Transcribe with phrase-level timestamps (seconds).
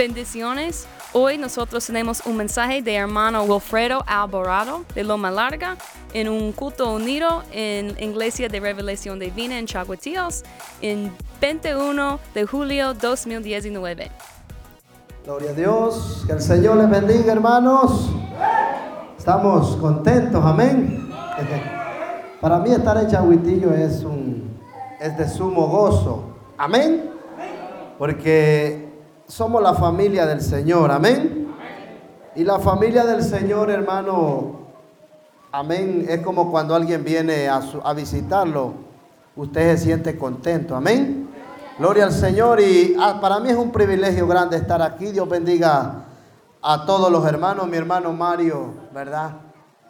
[0.00, 0.86] Bendiciones.
[1.12, 5.76] Hoy nosotros tenemos un mensaje de hermano Wilfredo Alvarado de Loma Larga
[6.14, 10.42] en un culto unido en Iglesia de Revelación Divina en Chaguatíos
[10.80, 14.10] en 21 de julio 2019.
[15.26, 18.08] Gloria a Dios, que el Señor les bendiga hermanos.
[19.18, 21.12] Estamos contentos, amén.
[22.40, 24.58] Para mí estar en Chaguitillo es, un,
[24.98, 26.24] es de sumo gozo,
[26.56, 27.10] amén.
[27.98, 28.89] Porque
[29.30, 31.54] somos la familia del Señor, amén.
[32.34, 34.60] Y la familia del Señor, hermano,
[35.52, 38.74] amén, es como cuando alguien viene a, visitarlo,
[39.36, 41.28] usted se siente contento, amén.
[41.78, 45.06] Gloria al Señor y ah, para mí es un privilegio grande estar aquí.
[45.12, 46.04] Dios bendiga
[46.60, 49.30] a todos los hermanos, mi hermano Mario, ¿verdad?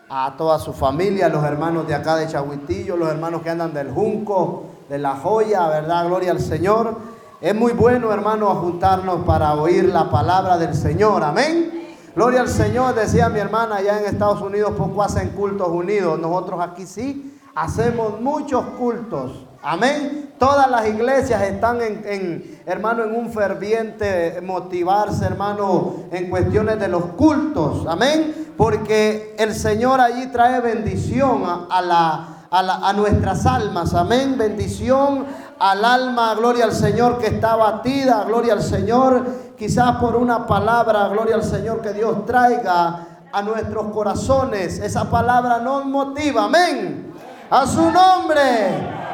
[0.08, 3.90] A toda su familia, los hermanos de acá de Chahuitillo, los hermanos que andan del
[3.90, 6.06] Junco, de La Joya, ¿verdad?
[6.06, 7.19] Gloria al Señor.
[7.40, 11.24] Es muy bueno, hermano, juntarnos para oír la palabra del Señor.
[11.24, 11.96] Amén.
[12.14, 16.20] Gloria al Señor, decía mi hermana, allá en Estados Unidos poco hacen cultos unidos.
[16.20, 19.46] Nosotros aquí sí hacemos muchos cultos.
[19.62, 20.34] Amén.
[20.38, 27.04] Todas las iglesias están en, hermano, en un ferviente motivarse, hermano, en cuestiones de los
[27.16, 27.86] cultos.
[27.88, 28.52] Amén.
[28.58, 33.94] Porque el Señor allí trae bendición a, la, a, nuestras almas.
[33.94, 34.36] Amén.
[34.36, 35.24] Bendición
[35.60, 39.26] al alma, gloria al Señor que está batida, gloria al Señor,
[39.58, 44.78] quizás por una palabra, gloria al Señor que Dios traiga a nuestros corazones.
[44.78, 47.12] Esa palabra nos motiva, amén.
[47.50, 48.40] A su nombre.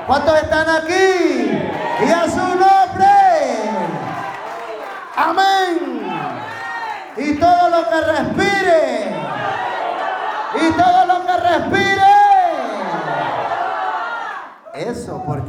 [0.07, 1.51] ¿Cuántos están aquí?
[2.07, 3.07] Y a su nombre.
[5.17, 6.03] Amén.
[7.17, 8.46] Y todo lo que respire.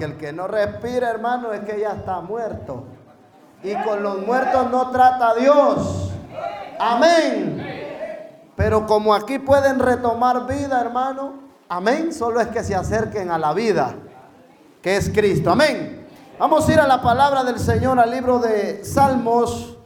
[0.07, 2.85] El que no respira, hermano, es que ya está muerto.
[3.63, 6.11] Y con los muertos no trata Dios.
[6.79, 7.63] Amén.
[8.55, 11.33] Pero como aquí pueden retomar vida, hermano,
[11.69, 13.95] amén, solo es que se acerquen a la vida,
[14.81, 15.51] que es Cristo.
[15.51, 16.07] Amén.
[16.39, 19.77] Vamos a ir a la palabra del Señor, al libro de Salmos.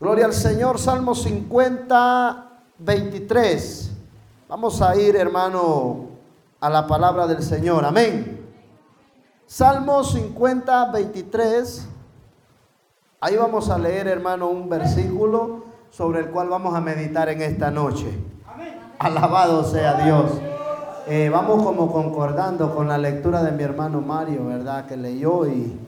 [0.00, 3.90] Gloria al Señor, Salmos 50, 23.
[4.48, 6.06] Vamos a ir, hermano,
[6.60, 7.84] a la palabra del Señor.
[7.84, 8.37] Amén.
[9.48, 11.88] Salmo 50, 23.
[13.18, 17.70] Ahí vamos a leer, hermano, un versículo sobre el cual vamos a meditar en esta
[17.70, 18.12] noche.
[18.98, 20.32] Alabado sea Dios.
[21.06, 24.84] Eh, vamos como concordando con la lectura de mi hermano Mario, ¿verdad?
[24.84, 25.80] Que leyó y,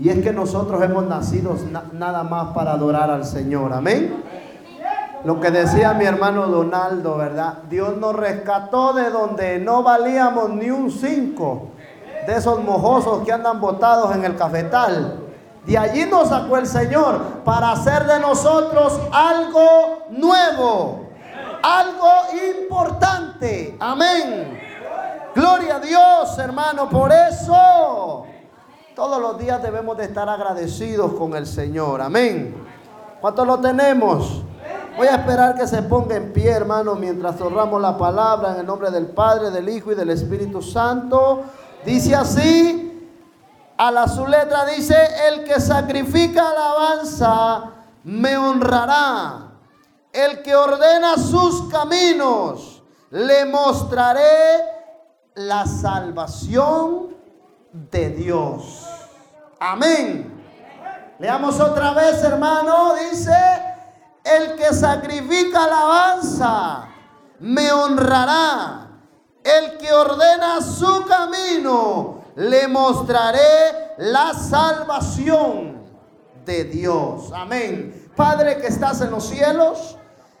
[0.00, 1.54] y es que nosotros hemos nacido
[1.92, 3.72] nada más para adorar al Señor.
[3.72, 4.16] Amén.
[5.24, 7.58] Lo que decía mi hermano Donaldo, ¿verdad?
[7.70, 11.68] Dios nos rescató de donde no valíamos ni un cinco
[12.26, 15.22] de esos mojosos que andan botados en el cafetal.
[15.64, 21.06] De allí nos sacó el Señor para hacer de nosotros algo nuevo,
[21.62, 22.10] algo
[22.58, 23.76] importante.
[23.80, 24.60] Amén.
[25.34, 26.88] Gloria a Dios, hermano.
[26.88, 28.24] Por eso
[28.94, 32.00] todos los días debemos de estar agradecidos con el Señor.
[32.00, 32.56] Amén.
[33.20, 34.42] ¿Cuántos lo tenemos?
[34.96, 38.66] Voy a esperar que se ponga en pie, hermano, mientras honramos la palabra en el
[38.66, 41.42] nombre del Padre, del Hijo y del Espíritu Santo.
[41.86, 43.08] Dice así,
[43.78, 44.96] a la su letra dice,
[45.28, 49.52] el que sacrifica alabanza me honrará.
[50.12, 54.64] El que ordena sus caminos, le mostraré
[55.36, 57.14] la salvación
[57.70, 58.84] de Dios.
[59.60, 60.42] Amén.
[61.20, 62.94] Leamos otra vez, hermano.
[62.96, 63.32] Dice,
[64.24, 66.88] el que sacrifica alabanza
[67.38, 68.85] me honrará.
[69.46, 75.84] El que ordena su camino, le mostraré la salvación
[76.44, 77.30] de Dios.
[77.32, 78.10] Amén.
[78.16, 79.96] Padre que estás en los cielos,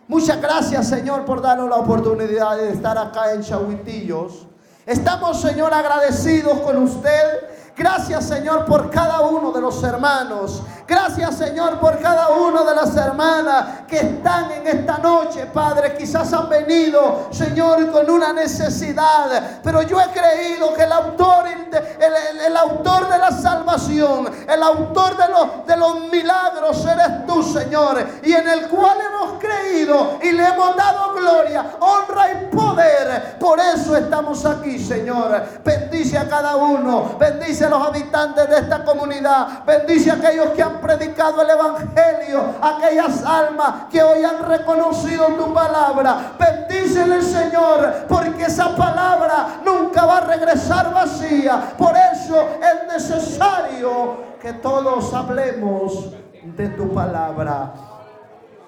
[0.08, 4.46] muchas gracias Señor por darnos la oportunidad de estar acá en Chahuitillos.
[4.84, 7.48] Estamos Señor agradecidos con usted.
[7.76, 12.96] Gracias Señor por cada uno de los hermanos Gracias Señor por cada una de las
[12.96, 15.96] hermanas que están en esta noche, Padre.
[15.96, 19.60] Quizás han venido, Señor, con una necesidad.
[19.62, 25.28] Pero yo he creído que el autor, el, autor de la salvación, el autor de
[25.28, 28.04] los, de los milagros eres tú, Señor.
[28.22, 33.38] Y en el cual hemos creído y le hemos dado gloria, honra y poder.
[33.38, 35.42] Por eso estamos aquí, Señor.
[35.64, 37.16] Bendice a cada uno.
[37.18, 39.64] Bendice a los habitantes de esta comunidad.
[39.64, 45.52] Bendice a aquellos que han predicado el Evangelio, aquellas almas que hoy han reconocido tu
[45.52, 46.32] palabra.
[46.38, 51.74] Bendícele, Señor, porque esa palabra nunca va a regresar vacía.
[51.76, 56.12] Por eso es necesario que todos hablemos
[56.42, 57.72] de tu palabra.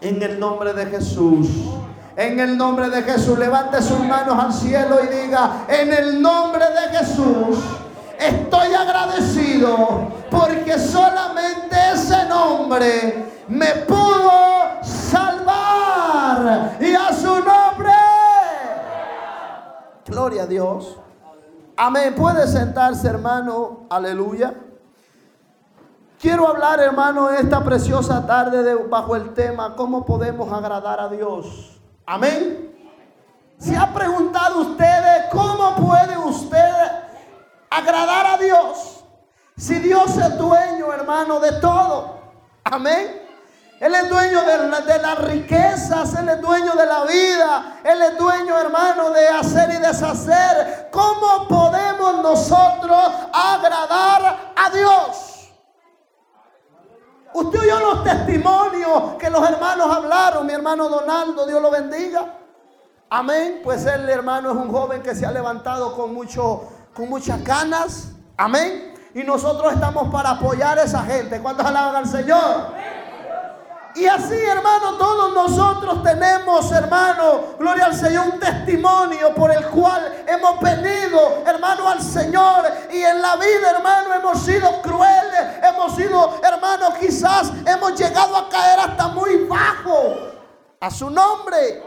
[0.01, 1.49] En el nombre de Jesús.
[2.17, 6.65] En el nombre de Jesús, levante sus manos al cielo y diga, en el nombre
[6.65, 7.61] de Jesús,
[8.19, 14.31] estoy agradecido porque solamente ese nombre me pudo
[14.82, 16.76] salvar.
[16.81, 17.93] Y a su nombre,
[20.06, 20.96] gloria a Dios.
[21.76, 22.14] Amén.
[22.14, 23.87] Puede sentarse, hermano.
[23.90, 24.55] Aleluya.
[26.20, 31.81] Quiero hablar, hermano, esta preciosa tarde de, bajo el tema, ¿cómo podemos agradar a Dios?
[32.06, 32.75] Amén.
[33.56, 36.73] ¿Se ha preguntado ustedes cómo puede usted
[37.70, 38.98] agradar a Dios?
[39.59, 42.17] Si Dios es dueño, hermano, de todo.
[42.63, 43.29] Amén.
[43.81, 48.19] Él es dueño de, de, las riquezas, Él es dueño de la vida, Él es
[48.19, 50.89] dueño, hermano, de hacer y deshacer.
[50.91, 55.51] ¿Cómo podemos nosotros agradar a Dios?
[57.35, 60.47] Usted oyó los testimonios que los hermanos hablaron.
[60.47, 62.35] Mi hermano Donaldo, Dios lo bendiga.
[63.11, 63.61] Amén.
[63.63, 68.09] Pues el hermano es un joven que se ha levantado con, mucho, con muchas ganas.
[68.37, 68.98] Amén.
[69.19, 71.41] Y nosotros estamos para apoyar a esa gente.
[71.41, 72.69] ¿Cuántos alaban al Señor?
[73.97, 80.25] Y así, hermano, todos nosotros tenemos, hermano, gloria al Señor, un testimonio por el cual
[80.25, 82.65] hemos venido, hermano, al Señor.
[82.93, 88.49] Y en la vida, hermano, hemos sido crueles, hemos sido, hermano, quizás hemos llegado a
[88.49, 90.14] caer hasta muy bajo
[90.79, 91.82] a su nombre.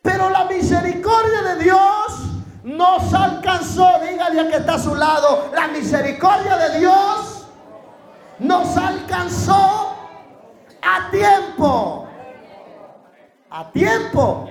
[0.00, 2.27] Pero la misericordia de Dios
[2.62, 4.00] nos alcanzó.
[4.00, 7.46] Dígale a que está a su lado, la misericordia de Dios
[8.38, 9.96] nos alcanzó
[10.82, 12.08] a tiempo.
[13.50, 14.48] A tiempo.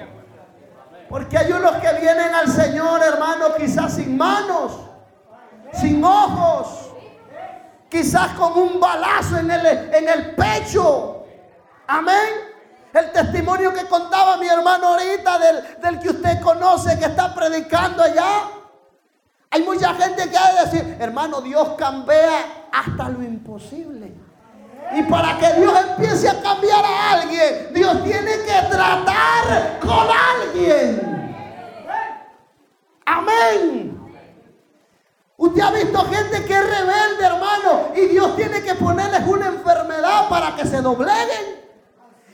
[1.09, 4.73] Porque hay unos que vienen al Señor, hermano, quizás sin manos,
[5.73, 6.91] sin ojos,
[7.89, 11.23] quizás con un balazo en el, en el pecho.
[11.87, 12.56] Amén.
[12.93, 18.43] El testimonio que contaba mi hermano ahorita del, que usted conoce que está predicando allá.
[19.51, 24.13] Hay mucha gente que ha de decir, hermano, Dios cambia hasta lo imposible.
[24.93, 31.17] Y para que Dios empiece a cambiar a alguien, Dios tiene que tratar con alguien.
[33.05, 33.97] Amén.
[35.37, 40.29] Usted ha visto gente que es rebelde, hermano, y Dios tiene que ponerles una enfermedad
[40.29, 41.56] para que se dobleguen.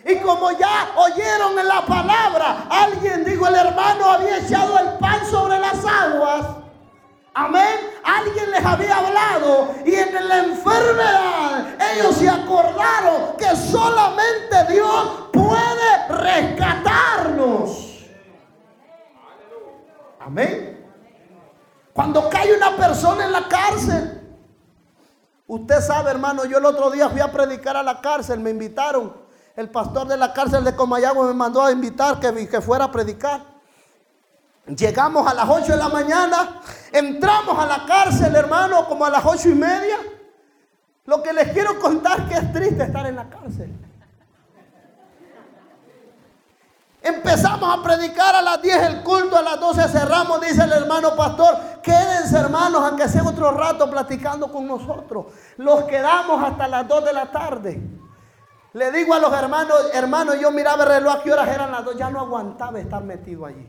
[0.05, 5.25] Y como ya oyeron en la palabra, alguien dijo, el hermano había echado el pan
[5.25, 6.45] sobre las aguas.
[7.33, 7.79] Amén.
[8.03, 16.07] Alguien les había hablado y en la enfermedad ellos se acordaron que solamente Dios puede
[16.09, 18.03] rescatarnos.
[20.19, 20.85] Amén.
[21.93, 24.21] Cuando cae una persona en la cárcel,
[25.47, 29.22] usted sabe, hermano, yo el otro día fui a predicar a la cárcel, me invitaron.
[29.55, 32.91] El pastor de la cárcel de Comayagua me mandó a invitar que, que fuera a
[32.91, 33.41] predicar.
[34.65, 36.61] Llegamos a las 8 de la mañana,
[36.91, 39.97] entramos a la cárcel, hermano, como a las ocho y media.
[41.05, 43.71] Lo que les quiero contar que es triste estar en la cárcel.
[47.01, 51.13] Empezamos a predicar a las 10 el culto, a las 12 cerramos, dice el hermano
[51.17, 51.57] pastor.
[51.83, 55.25] Quédense hermanos, aunque sea otro rato platicando con nosotros.
[55.57, 58.02] Los quedamos hasta las 2 de la tarde.
[58.73, 61.85] Le digo a los hermanos, hermanos, yo miraba el reloj a qué horas eran las
[61.85, 63.67] 2, ya no aguantaba estar metido allí.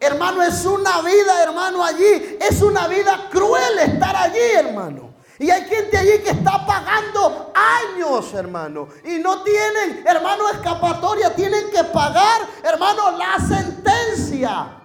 [0.00, 2.38] Hermano, es una vida, hermano, allí.
[2.40, 5.14] Es una vida cruel estar allí, hermano.
[5.38, 8.88] Y hay gente allí que está pagando años, hermano.
[9.04, 11.34] Y no tienen, hermano, escapatoria.
[11.34, 14.80] Tienen que pagar, hermano, la sentencia.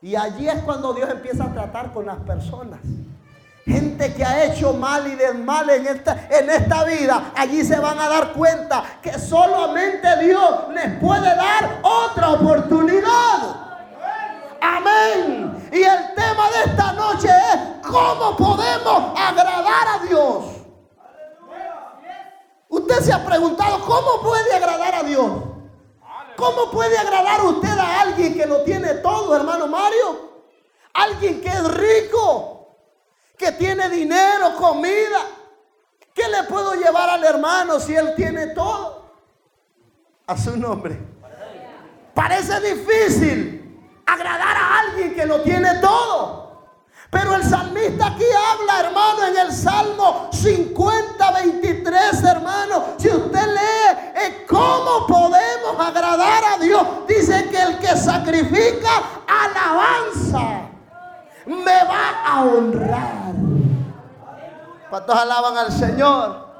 [0.00, 2.80] Y allí es cuando Dios empieza a tratar con las personas.
[3.64, 7.98] Gente que ha hecho mal y mal en esta, en esta vida, allí se van
[7.98, 13.62] a dar cuenta que solamente Dios les puede dar otra oportunidad.
[14.60, 15.68] Amén.
[15.72, 20.44] Y el tema de esta noche es cómo podemos agradar a Dios.
[22.68, 25.30] Usted se ha preguntado cómo puede agradar a Dios.
[26.36, 30.32] ¿Cómo puede agradar usted a alguien que lo tiene todo, hermano Mario?
[30.94, 32.61] Alguien que es rico,
[33.36, 35.26] que tiene dinero, comida.
[36.14, 39.12] ¿Qué le puedo llevar al hermano si él tiene todo?
[40.26, 40.98] A su nombre.
[42.14, 46.42] Parece difícil agradar a alguien que lo tiene todo.
[47.10, 52.84] Pero el salmista aquí habla, hermano, en el Salmo 50, 23, hermano.
[52.96, 60.71] Si usted lee eh, cómo podemos agradar a Dios, dice que el que sacrifica alabanza
[61.46, 63.32] me va a honrar.
[64.90, 66.52] ¿Cuántos alaban al Señor?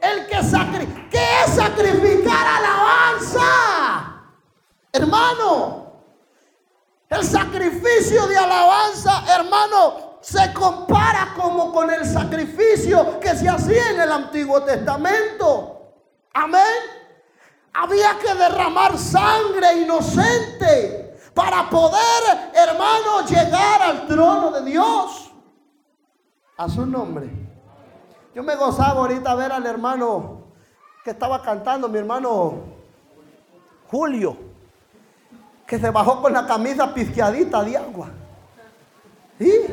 [0.00, 4.22] El que sacri ¿Qué es sacrificar alabanza?
[4.92, 5.92] Hermano,
[7.08, 14.00] el sacrificio de alabanza, hermano, se compara como con el sacrificio que se hacía en
[14.00, 15.92] el Antiguo Testamento.
[16.34, 16.62] Amén.
[17.74, 21.05] Había que derramar sangre inocente
[21.36, 25.30] para poder, hermano, llegar al trono de Dios.
[26.56, 27.30] A su nombre.
[28.34, 30.44] Yo me gozaba ahorita ver al hermano
[31.04, 32.54] que estaba cantando, mi hermano
[33.90, 34.34] Julio,
[35.66, 38.08] que se bajó con la camisa pisqueadita de agua.
[39.38, 39.66] ¿Sí?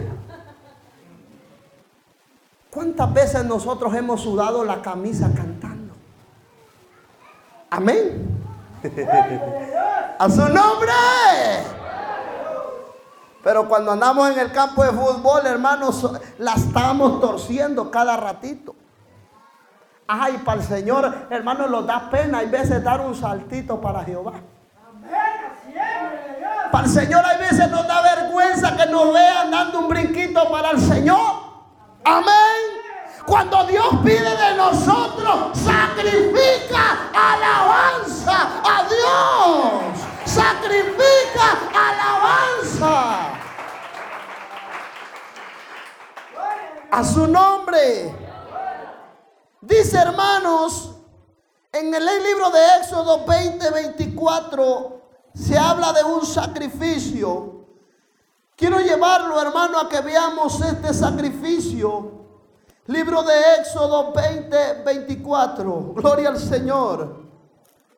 [2.72, 5.94] ¿Cuántas veces nosotros hemos sudado la camisa cantando?
[7.70, 8.33] Amén.
[10.20, 10.94] A su nombre.
[13.44, 18.76] Pero cuando andamos en el campo de fútbol, hermanos, la estamos torciendo cada ratito.
[20.08, 24.34] Ay, para el Señor, hermanos, nos da pena hay veces dar un saltito para Jehová.
[26.72, 30.72] Para el Señor hay veces nos da vergüenza que nos vean dando un brinquito para
[30.72, 31.44] el Señor.
[32.04, 32.83] Amén.
[33.26, 40.06] Cuando Dios pide de nosotros, sacrifica alabanza a Dios.
[40.26, 43.30] Sacrifica alabanza.
[46.92, 48.14] A su nombre.
[49.62, 50.92] Dice hermanos,
[51.72, 55.02] en el libro de Éxodo 20, 24,
[55.34, 57.66] se habla de un sacrificio.
[58.58, 62.23] Quiero llevarlo, hermano, a que veamos este sacrificio
[62.88, 65.94] Libro de Éxodo 20, 24.
[65.94, 67.24] Gloria al Señor.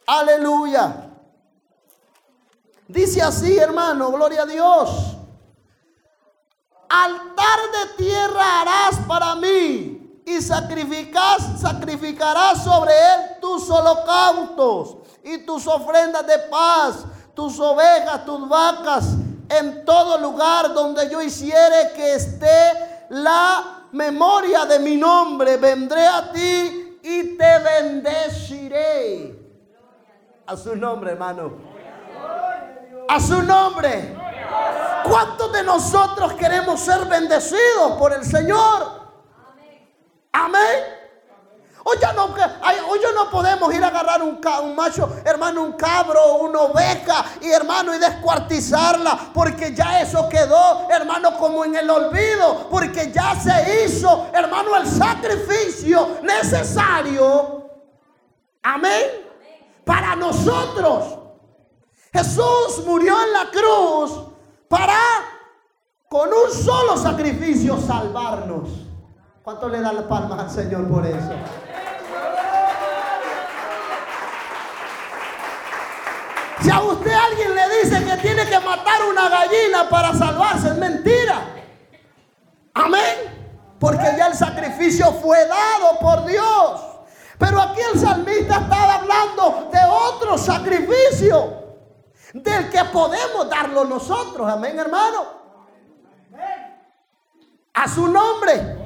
[0.06, 1.12] Aleluya.
[2.88, 5.18] Dice así, hermano, gloria a Dios.
[6.88, 15.65] Altar de tierra harás para mí y sacrificas, sacrificarás sobre él tus holocaustos y tus
[15.65, 19.06] ofrendas de paz, tus ovejas, tus vacas,
[19.50, 26.32] en todo lugar donde yo hiciere que esté la memoria de mi nombre, vendré a
[26.32, 29.40] ti y te bendeciré.
[30.46, 31.54] A su nombre, hermano.
[33.08, 34.16] A su nombre.
[35.04, 39.06] ¿Cuántos de nosotros queremos ser bendecidos por el Señor?
[40.34, 40.95] Amén.
[41.88, 42.24] Hoy ya, no,
[42.89, 47.51] hoy no podemos ir a agarrar un, un macho, hermano, un cabro, una oveja, y
[47.51, 53.86] hermano, y descuartizarla, porque ya eso quedó, hermano, como en el olvido, porque ya se
[53.86, 57.70] hizo, hermano, el sacrificio necesario.
[58.63, 59.04] Amén.
[59.86, 61.20] Para nosotros.
[62.12, 64.24] Jesús murió en la cruz
[64.68, 64.98] para,
[66.10, 68.85] con un solo sacrificio, salvarnos.
[69.46, 71.34] ¿Cuánto le da la palma al Señor por eso?
[76.64, 80.78] Si a usted alguien le dice que tiene que matar una gallina para salvarse, es
[80.78, 81.46] mentira.
[82.74, 83.75] Amén.
[83.80, 86.82] Porque ya el sacrificio fue dado por Dios.
[87.38, 91.66] Pero aquí el salmista estaba hablando de otro sacrificio.
[92.34, 94.50] Del que podemos darlo nosotros.
[94.50, 95.24] Amén, hermano.
[97.75, 98.85] A su nombre.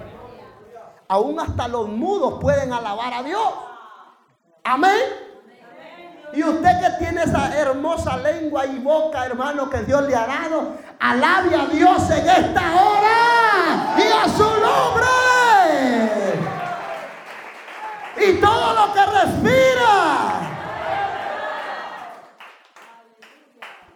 [1.10, 3.50] Aún hasta los mudos pueden alabar a Dios.
[4.64, 5.02] Amén.
[6.34, 10.74] Y usted que tiene esa hermosa lengua y boca, hermano, que Dios le ha dado,
[11.00, 15.08] alabe a Dios en esta hora y a su nombre.
[18.28, 20.30] Y todo lo que respira.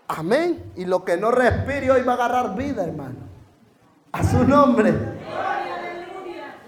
[0.07, 0.71] Amén.
[0.75, 3.17] Y lo que no respire hoy va a agarrar vida, hermano.
[4.11, 4.93] A su nombre.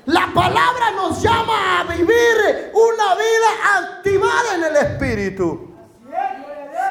[0.05, 5.75] La palabra nos llama a vivir una vida activada en el Espíritu.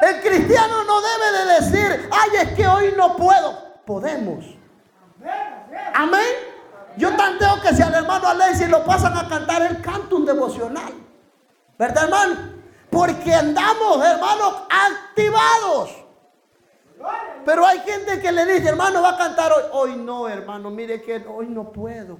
[0.01, 3.57] El cristiano no debe de decir, ay, es que hoy no puedo.
[3.85, 4.45] Podemos.
[5.93, 6.35] Amén.
[6.97, 10.93] Yo tanteo que si al hermano Alexis lo pasan a cantar, él canta un devocional.
[11.77, 12.35] ¿Verdad, hermano?
[12.89, 15.89] Porque andamos, hermanos, activados.
[17.45, 19.63] Pero hay gente que le dice, hermano, va a cantar hoy.
[19.71, 22.17] Hoy no, hermano, mire que hoy no puedo.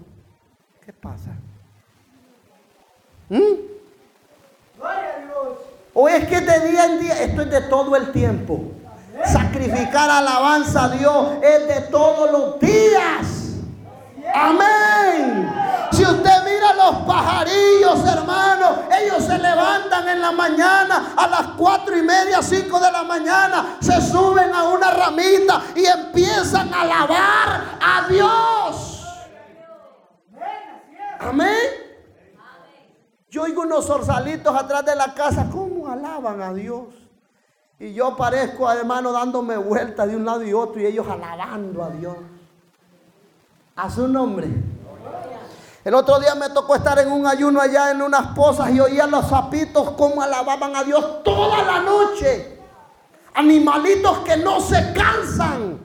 [0.85, 1.31] ¿Qué pasa?
[3.29, 3.39] ¿Mm?
[5.95, 8.61] O es que de día en día, esto es de todo el tiempo.
[9.25, 13.55] Sacrificar alabanza a Dios es de todos los días.
[14.31, 15.51] Amén.
[15.91, 21.97] Si usted mira los pajarillos, hermano, ellos se levantan en la mañana a las cuatro
[21.97, 27.61] y media, cinco de la mañana, se suben a una ramita y empiezan a alabar
[27.81, 28.94] a Dios.
[31.19, 31.85] Amén.
[33.29, 36.85] Yo oigo unos zorzalitos atrás de la casa, ¿cómo alaban a Dios?
[37.79, 41.89] Y yo parezco, hermano, dándome vueltas de un lado y otro y ellos alabando a
[41.89, 42.15] Dios.
[43.75, 44.47] A su nombre.
[45.83, 49.05] El otro día me tocó estar en un ayuno allá en unas pozas y oía
[49.05, 52.59] los sapitos cómo alababan a Dios toda la noche.
[53.33, 55.79] Animalitos que no se cansan.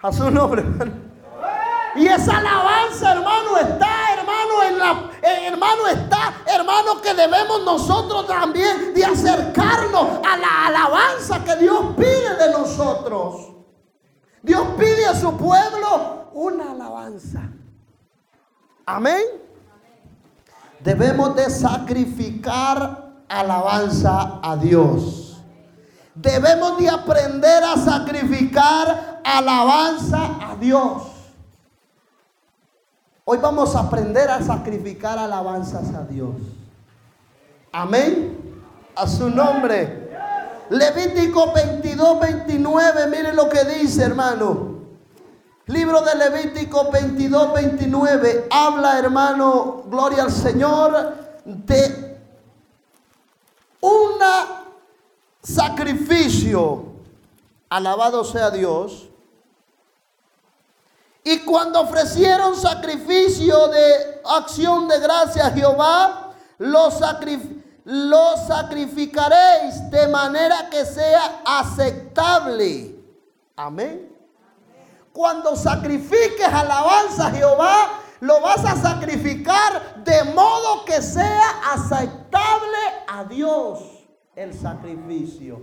[0.00, 0.64] A su nombre.
[1.94, 8.26] Y esa alabanza, hermano, está, hermano, en la, eh, hermano, está, hermano, que debemos nosotros
[8.26, 13.48] también de acercarnos a la alabanza que Dios pide de nosotros.
[14.42, 17.42] Dios pide a su pueblo una alabanza.
[18.86, 19.22] Amén.
[20.80, 25.40] Debemos de sacrificar alabanza a Dios.
[26.14, 31.11] Debemos de aprender a sacrificar alabanza a Dios.
[33.24, 36.34] Hoy vamos a aprender a sacrificar alabanzas a Dios.
[37.70, 38.36] Amén.
[38.96, 40.10] A su nombre.
[40.70, 43.06] Levítico 22, 29.
[43.06, 44.72] Mire lo que dice, hermano.
[45.66, 51.14] Libro de Levítico 22, 29 habla, hermano, gloria al Señor,
[51.44, 52.18] de
[53.80, 54.18] un
[55.40, 56.86] sacrificio,
[57.70, 59.08] alabado sea Dios.
[61.24, 66.88] Y cuando ofrecieron sacrificio de acción de gracia a Jehová, lo,
[67.84, 72.96] lo sacrificaréis de manera que sea aceptable.
[73.54, 74.08] Amén.
[75.12, 83.24] Cuando sacrifiques alabanza a Jehová, lo vas a sacrificar de modo que sea aceptable a
[83.24, 83.80] Dios
[84.34, 85.60] el sacrificio.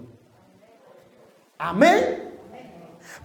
[1.57, 2.28] Amén.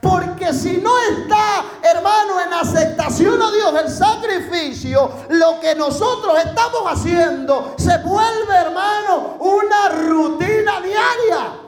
[0.04, 6.82] Porque si no está, hermano, en aceptación a Dios el sacrificio, lo que nosotros estamos
[6.84, 11.60] haciendo se vuelve, hermano, una rutina diaria.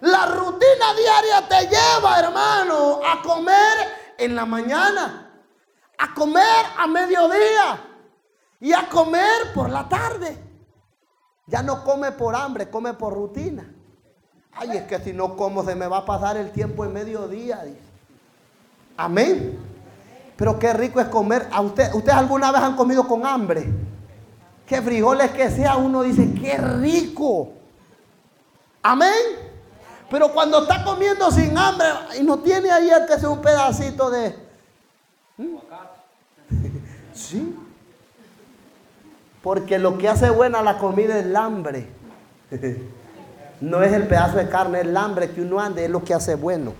[0.00, 5.30] La rutina diaria te lleva, hermano, a comer en la mañana,
[5.96, 7.88] a comer a mediodía
[8.58, 10.36] y a comer por la tarde.
[11.46, 13.76] Ya no come por hambre, come por rutina.
[14.52, 17.64] Ay, es que si no como se me va a pasar el tiempo en mediodía.
[18.96, 19.58] Amén.
[20.36, 21.48] Pero qué rico es comer.
[21.52, 23.68] ¿A usted, ¿Ustedes alguna vez han comido con hambre?
[24.66, 27.52] Que frijoles que sea, uno dice, qué rico.
[28.82, 29.12] Amén.
[30.10, 31.86] Pero cuando está comiendo sin hambre
[32.18, 34.36] y no tiene ahí que sea un pedacito de...
[35.36, 35.56] ¿Mm?
[37.14, 37.54] Sí.
[39.42, 41.88] Porque lo que hace buena la comida es el hambre.
[43.60, 46.14] No es el pedazo de carne, es el hambre que uno ande, es lo que
[46.14, 46.72] hace bueno.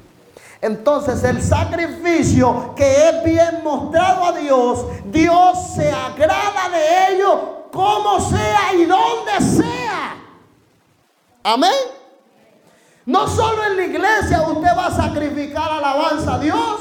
[0.63, 8.21] Entonces el sacrificio que es bien mostrado a Dios, Dios se agrada de ello como
[8.21, 10.17] sea y donde sea.
[11.43, 11.73] Amén.
[13.07, 16.81] No solo en la iglesia usted va a sacrificar alabanza a Dios.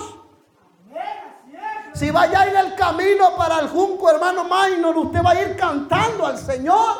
[1.93, 6.25] Si vaya en el camino para el junco, hermano Minor, usted va a ir cantando
[6.25, 6.95] al Señor.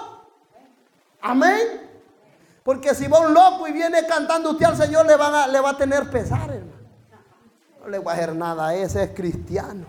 [1.22, 1.89] Amén.
[2.70, 5.60] Porque si va un loco y viene cantando usted al Señor, le va a, le
[5.60, 6.88] va a tener pesar, hermano.
[7.82, 9.88] No le va a hacer nada, ese es cristiano.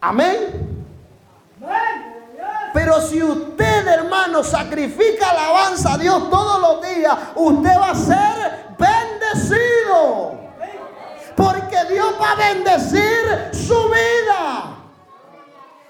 [0.00, 0.84] Amén.
[2.72, 8.74] Pero si usted, hermano, sacrifica alabanza a Dios todos los días, usted va a ser
[8.76, 10.40] bendecido.
[11.36, 14.78] Porque Dios va a bendecir su vida.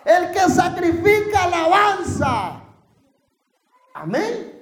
[0.05, 2.61] El que sacrifica alabanza.
[3.95, 4.54] Amén.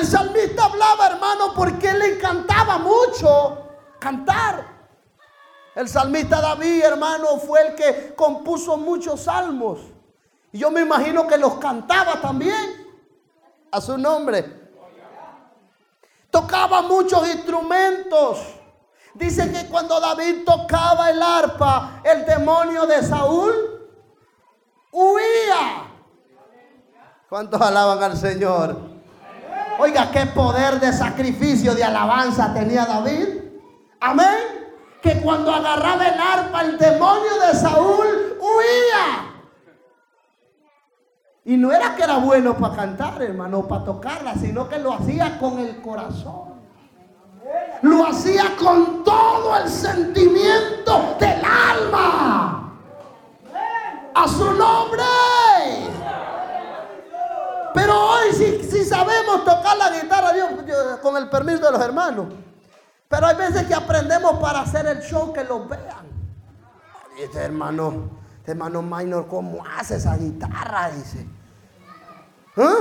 [0.00, 4.66] El salmista hablaba, hermano, porque le encantaba mucho cantar.
[5.74, 9.80] El salmista David, hermano, fue el que compuso muchos salmos.
[10.52, 12.86] Y yo me imagino que los cantaba también
[13.70, 14.70] a su nombre.
[16.30, 18.38] Tocaba muchos instrumentos.
[19.12, 23.86] Dice que cuando David tocaba el arpa, el demonio de Saúl
[24.92, 25.92] huía.
[27.28, 28.89] ¿Cuántos alaban al Señor?
[29.82, 33.28] Oiga, qué poder de sacrificio, de alabanza tenía David.
[33.98, 34.68] Amén.
[35.00, 38.06] Que cuando agarraba el arpa, el demonio de Saúl
[38.38, 39.40] huía.
[41.46, 45.38] Y no era que era bueno para cantar, hermano, para tocarla, sino que lo hacía
[45.38, 46.60] con el corazón.
[47.80, 52.76] Lo hacía con todo el sentimiento del alma.
[54.14, 55.04] A su nombre.
[57.74, 60.50] Pero hoy si, sabemos tocar la guitarra, Dios,
[61.02, 62.26] con el permiso de los hermanos.
[63.08, 66.06] Pero hay veces que aprendemos para hacer el show que los vean.
[67.16, 68.10] Dice hermano,
[68.46, 70.90] hermano Minor, ¿cómo hace esa guitarra?
[70.90, 71.26] Dice.
[72.56, 72.76] ¿Ah?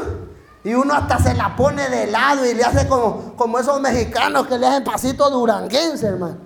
[0.64, 4.46] Y uno hasta se la pone de lado y le hace como, como esos mexicanos
[4.48, 6.38] que le hacen pasito duranguense, hermano.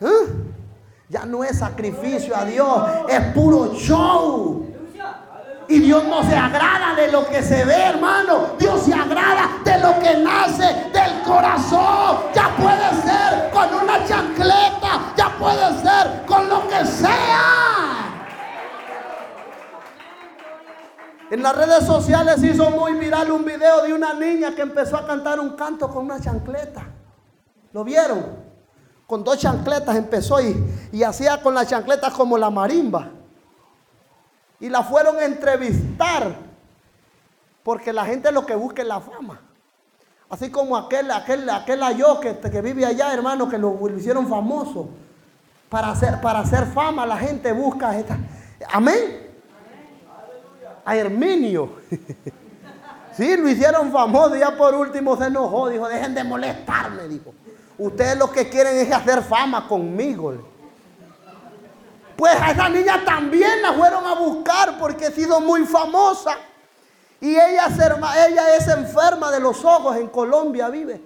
[0.00, 0.26] ¿Ah?
[1.08, 4.69] Ya no es sacrificio a Dios, es puro show.
[5.70, 8.56] Y Dios no se agrada de lo que se ve, hermano.
[8.58, 12.18] Dios se agrada de lo que nace del corazón.
[12.34, 17.60] Ya puede ser con una chancleta, ya puede ser con lo que sea.
[21.30, 25.06] En las redes sociales hizo muy viral un video de una niña que empezó a
[25.06, 26.84] cantar un canto con una chancleta.
[27.72, 28.26] ¿Lo vieron?
[29.06, 33.19] Con dos chancletas empezó y, hacía con las chancletas como la marimba.
[34.60, 36.36] Y la fueron a entrevistar.
[37.62, 39.40] Porque la gente lo que busca es la fama.
[40.28, 44.90] Así como aquel, aquel, aquel ayo que, que vive allá, hermano, que lo, hicieron famoso.
[45.68, 48.18] Para hacer, para hacer fama, la gente busca esta.
[48.72, 49.30] Amén
[50.84, 51.70] a Herminio.
[53.12, 55.68] Sí, lo hicieron famoso ya por último se enojó.
[55.68, 57.34] Dijo, dejen de molestarme, dijo.
[57.76, 60.32] Ustedes lo que quieren es hacer fama conmigo.
[62.20, 66.36] Pues a esa niña también la fueron a buscar porque ha sido muy famosa.
[67.18, 67.64] Y ella,
[68.58, 71.00] es enferma de los ojos, en Colombia vive.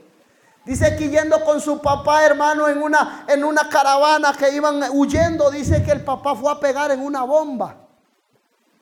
[0.64, 5.52] Dice que yendo con su papá, hermano, en una, en una caravana que iban huyendo,
[5.52, 7.76] dice que el papá fue a pegar en una bomba.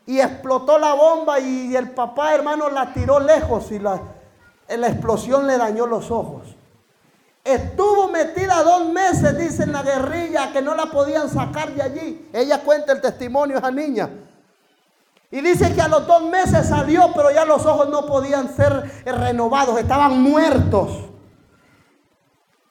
[0.07, 4.01] Y explotó la bomba y el papá hermano la tiró lejos y la,
[4.68, 6.45] la explosión le dañó los ojos.
[7.44, 12.28] Estuvo metida dos meses, dice en la guerrilla, que no la podían sacar de allí.
[12.33, 14.09] Ella cuenta el testimonio esa niña.
[15.31, 19.02] Y dice que a los dos meses salió, pero ya los ojos no podían ser
[19.05, 20.90] renovados, estaban muertos.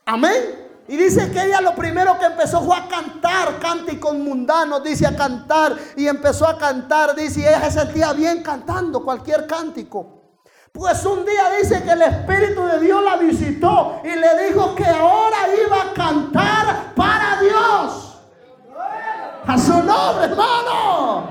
[0.05, 0.62] Amén.
[0.88, 5.15] Y dice que ella lo primero que empezó fue a cantar cánticos mundanos, dice a
[5.15, 5.75] cantar.
[5.97, 10.20] Y empezó a cantar, dice, y ella se sentía bien cantando cualquier cántico.
[10.71, 14.86] Pues un día dice que el Espíritu de Dios la visitó y le dijo que
[14.86, 18.19] ahora iba a cantar para Dios.
[19.45, 21.29] A su nombre, hermano.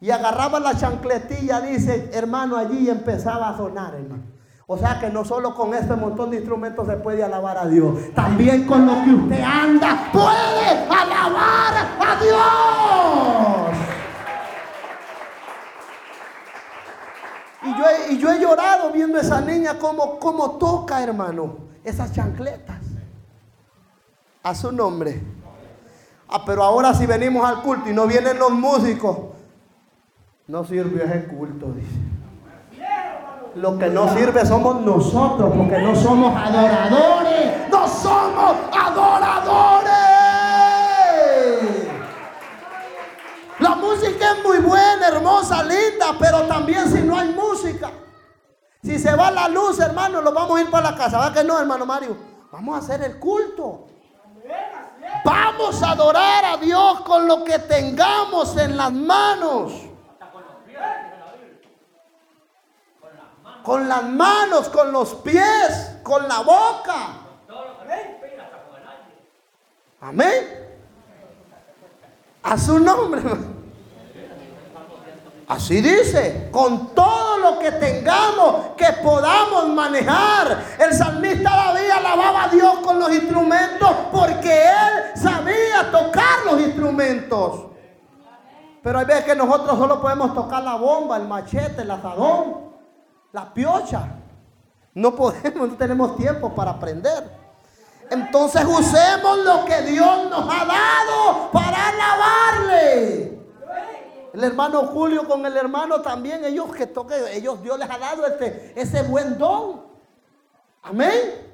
[0.00, 4.22] Y agarraba la chancletilla, dice, hermano, allí empezaba a sonar, hermano.
[4.70, 7.94] O sea que no solo con este montón de instrumentos se puede alabar a Dios.
[8.14, 13.78] También con lo que usted anda puede alabar a Dios.
[17.62, 17.77] Y yo,
[18.10, 22.76] y yo he llorado viendo a esa niña como, como toca, hermano, esas chancletas.
[24.42, 25.20] A su nombre.
[26.28, 29.18] Ah, pero ahora si venimos al culto y no vienen los músicos,
[30.46, 32.08] no sirve ese culto, dice.
[33.54, 37.68] Lo que no sirve somos nosotros, porque no somos adoradores.
[37.70, 39.92] No somos adoradores.
[43.58, 47.90] La música es muy buena, hermosa, linda, pero también si no hay música.
[48.82, 51.18] Si se va la luz, hermano, lo vamos a ir para la casa.
[51.18, 52.16] ¿Va que no, hermano Mario?
[52.52, 53.86] Vamos a hacer el culto.
[55.24, 59.72] Vamos a adorar a Dios con lo que tengamos en las manos.
[63.68, 67.18] con las manos, con los pies, con la boca.
[70.00, 70.78] Amén.
[72.44, 73.20] A su nombre.
[75.48, 80.62] Así dice, con todo lo que tengamos, que podamos manejar.
[80.78, 87.66] El salmista David alababa a Dios con los instrumentos porque él sabía tocar los instrumentos.
[88.82, 92.68] Pero hay veces que nosotros solo podemos tocar la bomba, el machete, el azadón
[93.32, 94.08] la piocha.
[94.94, 97.24] No podemos, no tenemos tiempo para aprender.
[98.10, 103.37] Entonces usemos lo que Dios nos ha dado para alabarle.
[104.38, 108.24] El hermano Julio con el hermano también, ellos que toquen, ellos Dios les ha dado
[108.24, 109.82] este, ese buen don.
[110.80, 111.44] Amén.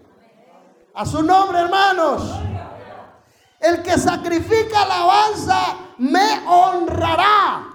[0.92, 2.22] A su nombre, hermanos.
[3.58, 7.70] El que sacrifica alabanza me honrará.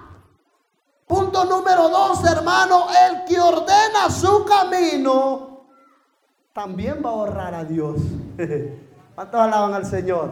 [1.08, 5.64] Punto número dos, hermano, el que ordena su camino
[6.52, 7.96] también va a ahorrar a Dios.
[9.16, 10.30] ¿Cuántos alaban al Señor?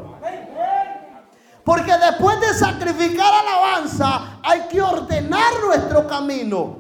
[1.69, 6.79] Porque después de sacrificar alabanza, hay que ordenar nuestro camino.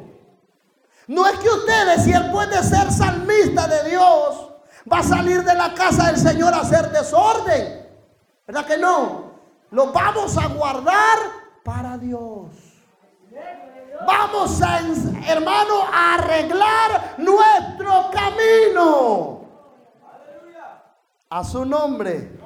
[1.06, 4.50] No es que ustedes, si él puede ser salmista de Dios,
[4.90, 7.86] va a salir de la casa del Señor a hacer desorden.
[8.46, 9.32] ¿Verdad que no?
[9.72, 11.18] Lo vamos a guardar
[11.62, 12.46] para Dios.
[14.06, 14.80] Vamos a,
[15.30, 19.40] hermano, a arreglar nuestro camino.
[21.28, 22.37] A su nombre.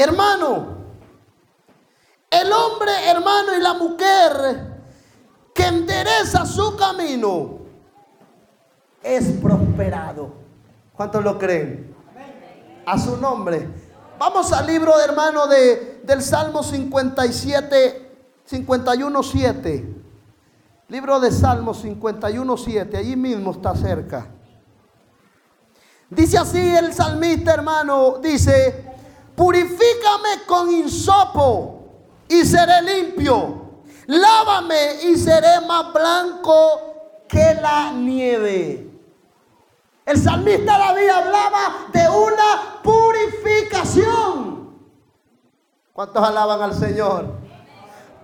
[0.00, 0.78] Hermano,
[2.30, 4.82] El hombre, hermano, y la mujer
[5.52, 7.58] que endereza su camino
[9.02, 10.32] es prosperado.
[10.94, 11.94] ¿Cuántos lo creen?
[12.86, 13.68] A su nombre.
[14.18, 18.12] Vamos al libro, hermano, de, del Salmo 57,
[18.46, 19.94] 51, 7.
[20.88, 22.96] Libro de Salmos 51, 7.
[22.96, 24.28] Allí mismo está cerca.
[26.08, 28.18] Dice así el salmista, hermano.
[28.18, 28.89] Dice,
[29.40, 31.80] purifícame con insopo
[32.28, 33.70] y seré limpio.
[34.06, 38.86] Lávame y seré más blanco que la nieve.
[40.04, 44.76] El salmista David hablaba de una purificación.
[45.94, 47.32] ¿Cuántos alaban al Señor?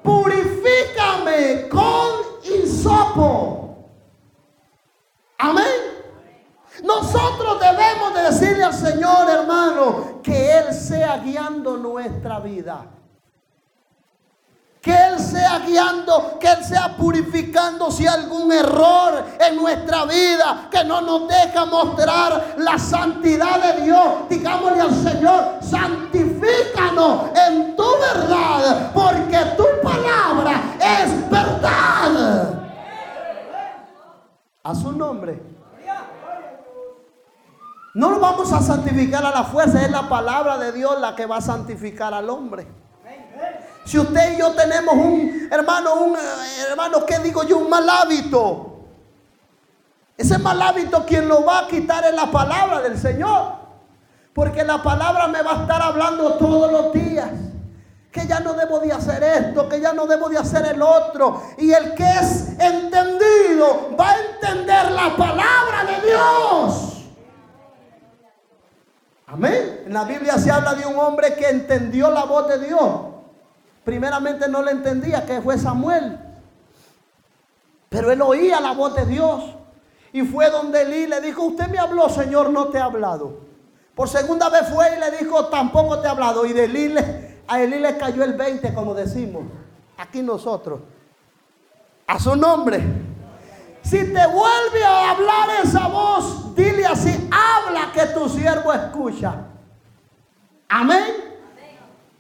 [0.03, 2.11] Purifícame con
[2.45, 3.75] insopo.
[5.39, 5.65] Amén.
[6.85, 12.85] Nosotros debemos de decirle al Señor, hermano, que Él sea guiando nuestra vida.
[14.83, 20.69] Que Él sea guiando, que Él sea purificando si hay algún error en nuestra vida,
[20.69, 24.29] que no nos deja mostrar la santidad de Dios.
[24.29, 32.53] Digámosle al Señor, santifícanos en tu verdad, porque tu palabra es verdad.
[34.65, 35.56] A su nombre.
[37.97, 41.25] No lo vamos a santificar a la fuerza, es la palabra de Dios la que
[41.25, 42.67] va a santificar al hombre.
[43.87, 46.19] Si usted y yo tenemos un hermano, un eh,
[46.69, 47.57] hermano, ¿qué digo yo?
[47.57, 48.81] Un mal hábito.
[50.15, 53.53] Ese mal hábito quien lo va a quitar es la palabra del Señor.
[54.35, 57.31] Porque la palabra me va a estar hablando todos los días.
[58.13, 61.41] Que ya no debo de hacer esto, que ya no debo de hacer el otro.
[61.57, 66.96] Y el que es entendido va a entender la palabra de Dios.
[69.43, 72.91] En la Biblia se habla de un hombre que entendió la voz de Dios
[73.87, 76.19] primeramente no le entendía que fue Samuel.
[77.89, 79.45] Pero él oía la voz de Dios.
[80.13, 83.47] Y fue donde Elí le dijo, usted me habló, Señor, no te ha hablado.
[83.95, 86.45] Por segunda vez fue y le dijo, tampoco te ha hablado.
[86.45, 86.95] Y de Elí
[87.47, 89.45] a Elí le cayó el 20, como decimos.
[89.97, 90.81] Aquí nosotros.
[92.09, 92.83] A su nombre.
[93.89, 99.33] Si te vuelve a hablar esa voz, dile así, habla que tu siervo escucha.
[100.69, 101.05] Amén.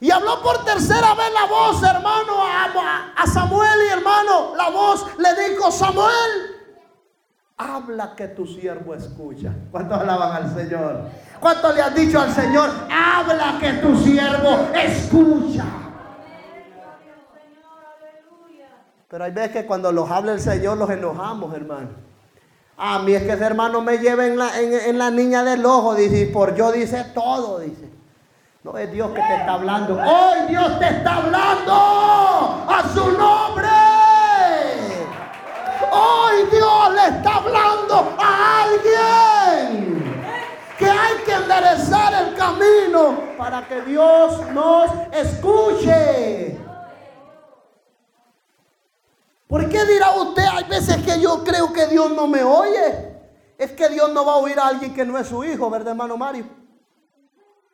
[0.00, 2.34] Y habló por tercera vez la voz, hermano,
[3.16, 6.54] a, Samuel y hermano, la voz le dijo, Samuel,
[7.56, 9.52] habla que tu siervo escucha.
[9.72, 11.08] ¿Cuántos alaban al Señor?
[11.40, 12.70] ¿Cuánto le has dicho al Señor?
[12.88, 15.64] Habla que tu siervo escucha.
[19.16, 21.88] Pero hay veces que cuando los habla el Señor los enojamos, hermano.
[22.76, 25.94] A mí es que ese hermano me lleva en la, en la niña del ojo,
[25.94, 27.88] dice, y por yo dice todo, dice.
[28.62, 29.94] No es Dios que te está hablando.
[29.94, 33.68] Hoy Dios te está hablando a su nombre.
[35.90, 40.24] Hoy Dios le está hablando a alguien
[40.78, 46.65] que hay que enderezar el camino para que Dios nos escuche.
[49.46, 50.44] ¿Por qué dirá usted?
[50.50, 53.16] Hay veces que yo creo que Dios no me oye.
[53.58, 55.92] Es que Dios no va a oír a alguien que no es su hijo, ¿verdad,
[55.92, 56.44] hermano Mario?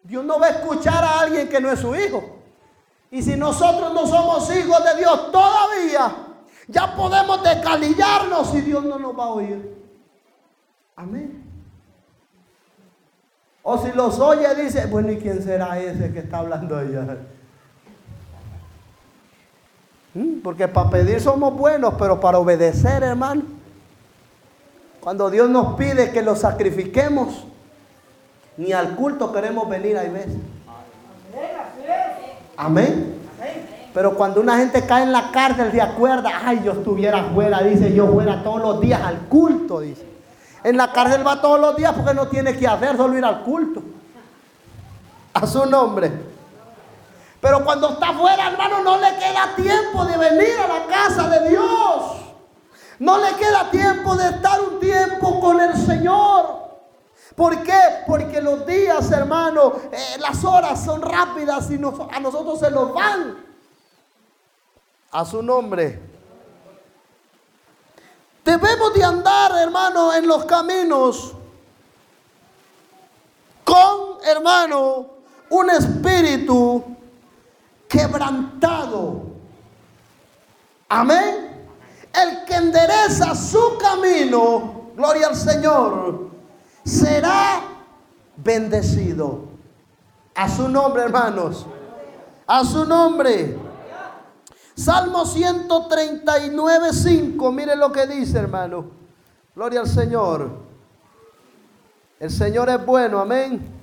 [0.03, 2.39] Dios no va a escuchar a alguien que no es su hijo.
[3.11, 6.15] Y si nosotros no somos hijos de Dios todavía,
[6.69, 9.77] ya podemos descalillarnos y Dios no nos va a oír.
[10.97, 11.43] Amén.
[13.63, 17.19] O si los oye, dice, bueno, ¿y quién será ese que está hablando allá?
[20.15, 20.41] ¿Mm?
[20.43, 23.43] Porque para pedir somos buenos, pero para obedecer, hermano,
[25.01, 27.45] cuando Dios nos pide que lo sacrifiquemos,
[28.57, 30.37] ni al culto queremos venir, hay veces.
[32.57, 33.17] Amén.
[33.95, 37.93] Pero cuando una gente cae en la cárcel se acuerda, ay, yo estuviera fuera, dice,
[37.93, 40.07] yo fuera todos los días al culto, dice.
[40.65, 43.43] En la cárcel va todos los días porque no tiene que hacer, solo ir al
[43.43, 43.83] culto.
[45.35, 46.32] A su nombre.
[47.43, 51.49] Pero cuando está fuera, hermano, no le queda tiempo de venir a la casa de
[51.49, 52.03] Dios.
[53.01, 56.71] No le queda tiempo de estar un tiempo con el Señor.
[57.35, 57.81] ¿Por qué?
[58.07, 63.45] Porque los días, hermano, eh, las horas son rápidas y a nosotros se nos van.
[65.11, 66.01] A su nombre.
[68.45, 71.33] Debemos de andar, hermano, en los caminos
[73.65, 75.07] con, hermano,
[75.51, 77.02] un espíritu
[77.93, 79.23] quebrantado.
[80.89, 81.67] Amén.
[82.13, 86.31] El que endereza su camino, gloria al Señor,
[86.85, 87.63] será
[88.37, 89.45] bendecido.
[90.35, 91.67] A su nombre, hermanos.
[92.47, 93.59] A su nombre.
[94.75, 97.53] Salmo 139, 5.
[97.53, 98.87] Mire lo que dice, hermano.
[99.55, 100.51] Gloria al Señor.
[102.19, 103.82] El Señor es bueno, amén.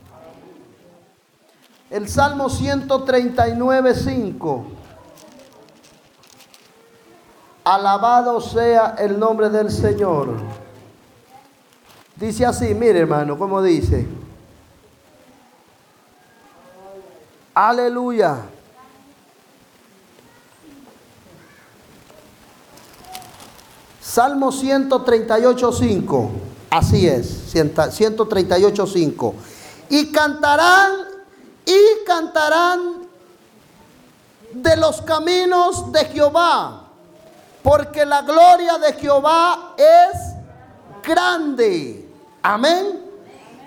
[1.90, 4.66] El Salmo 139, 5.
[7.64, 10.36] Alabado sea el nombre del Señor.
[12.16, 14.08] Dice así, mire hermano, ¿cómo dice?
[17.54, 18.38] Aleluya.
[24.02, 26.32] Salmo 138, 5.
[26.70, 29.36] Así es, 138, 5.
[29.90, 31.09] Y cantarán,
[31.70, 33.08] y cantarán
[34.52, 36.88] de los caminos de Jehová,
[37.62, 40.34] porque la gloria de Jehová es
[41.04, 42.10] grande.
[42.42, 43.06] Amén.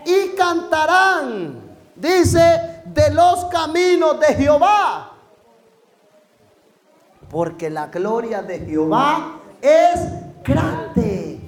[0.04, 1.60] Y cantarán,
[1.94, 5.12] dice, de los caminos de Jehová,
[7.30, 10.00] porque la gloria de Jehová es
[10.42, 11.41] grande.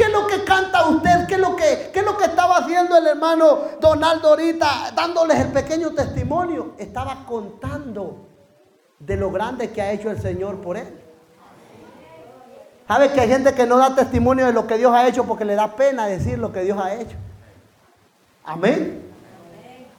[0.00, 1.26] ¿Qué es lo que canta usted?
[1.26, 5.38] ¿Qué es lo que, qué es lo que estaba haciendo el hermano Donaldo ahorita, dándoles
[5.38, 6.72] el pequeño testimonio?
[6.78, 8.26] Estaba contando
[8.98, 10.88] de lo grande que ha hecho el Señor por él.
[12.88, 15.44] ¿Sabe que hay gente que no da testimonio de lo que Dios ha hecho porque
[15.44, 17.18] le da pena decir lo que Dios ha hecho?
[18.46, 19.06] Amén.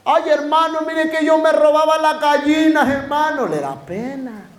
[0.04, 3.46] Ay, hermano, mire que yo me robaba las gallinas, hermano.
[3.46, 4.50] Le da pena.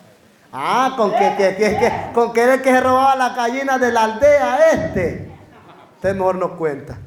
[0.52, 4.04] Ah, con que, que, que, con que el que se robaba las gallinas de la
[4.04, 5.31] aldea este.
[6.02, 6.98] Usted mejor no cuenta.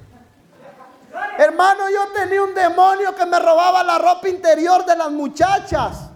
[1.38, 6.12] Hermano, yo tenía un demonio que me robaba la ropa interior de las muchachas.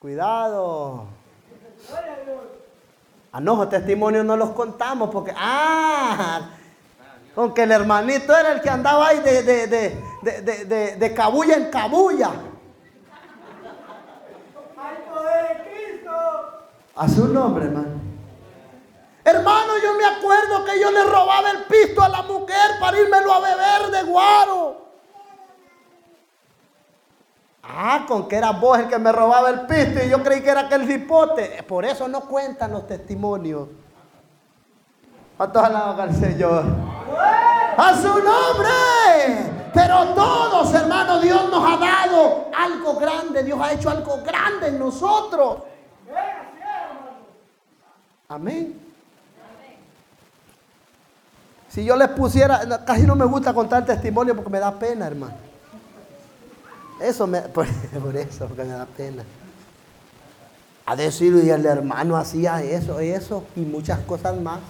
[0.00, 1.06] Cuidado.
[3.40, 6.50] No, testimonios no los contamos porque, ah,
[7.36, 12.32] aunque el hermanito era el que andaba ahí de, de, de, de cabulla en cabulla.
[16.96, 18.05] A su nombre, hermano.
[19.26, 23.32] Hermano, yo me acuerdo que yo le robaba el pisto a la mujer para írmelo
[23.32, 24.86] a beber de guaro.
[27.64, 30.50] Ah, con que era vos el que me robaba el pisto y yo creí que
[30.50, 31.64] era aquel cipote.
[31.64, 33.66] Por eso no cuentan los testimonios.
[35.36, 36.64] ¿Cuántos alaban al Señor?
[37.76, 39.50] ¡A su nombre!
[39.74, 43.42] Pero todos, hermanos, Dios nos ha dado algo grande.
[43.42, 45.64] Dios ha hecho algo grande en nosotros.
[48.28, 48.85] Amén.
[51.76, 55.34] Si yo les pusiera, casi no me gusta contar testimonio porque me da pena, hermano.
[56.98, 59.22] Eso me, por, eso, porque me da pena.
[60.86, 64.60] A decir, y el hermano hacía eso, eso y muchas cosas más.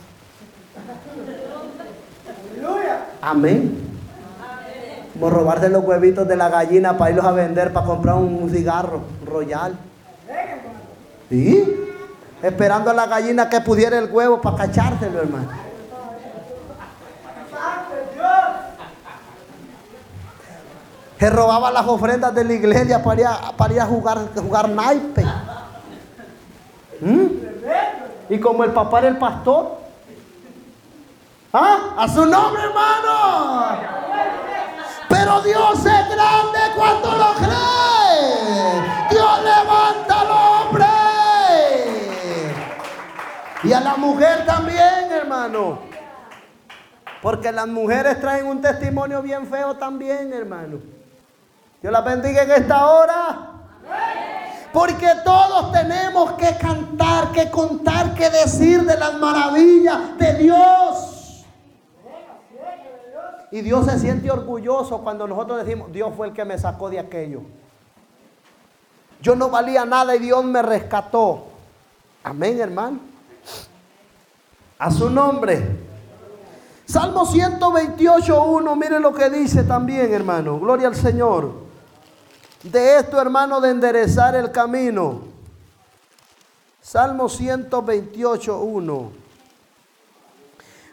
[3.22, 3.78] Amén.
[5.12, 9.02] Como robarse los huevitos de la gallina para irlos a vender, para comprar un cigarro
[9.24, 9.78] royal.
[11.30, 11.72] ¿Sí?
[12.42, 15.65] Esperando a la gallina que pudiera el huevo para cachárselo, hermano.
[21.18, 25.24] Se robaba las ofrendas de la iglesia para ir a, para jugar, jugar naipe.
[27.00, 27.26] ¿Mm?
[28.28, 29.78] Y como el papá era el pastor.
[31.52, 31.94] ¿Ah?
[31.96, 33.78] A su nombre, hermano.
[35.08, 38.82] Pero Dios es grande cuando lo cree.
[39.10, 40.86] Dios levanta al hombre.
[43.62, 45.78] Y a la mujer también, hermano.
[47.22, 50.95] Porque las mujeres traen un testimonio bien feo también, hermano.
[51.86, 53.50] Dios la bendiga en esta hora.
[54.72, 61.46] Porque todos tenemos que cantar, que contar, que decir de las maravillas de Dios.
[63.52, 66.98] Y Dios se siente orgulloso cuando nosotros decimos, Dios fue el que me sacó de
[66.98, 67.42] aquello.
[69.22, 71.44] Yo no valía nada y Dios me rescató.
[72.24, 72.98] Amén, hermano.
[74.76, 75.64] A su nombre.
[76.84, 80.58] Salmo 128, 1, mire lo que dice también, hermano.
[80.58, 81.65] Gloria al Señor.
[82.62, 85.22] De esto, hermano, de enderezar el camino.
[86.80, 89.26] Salmo 128, 1.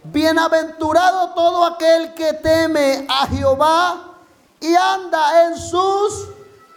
[0.05, 4.15] Bienaventurado todo aquel que teme a Jehová
[4.59, 6.27] y anda en sus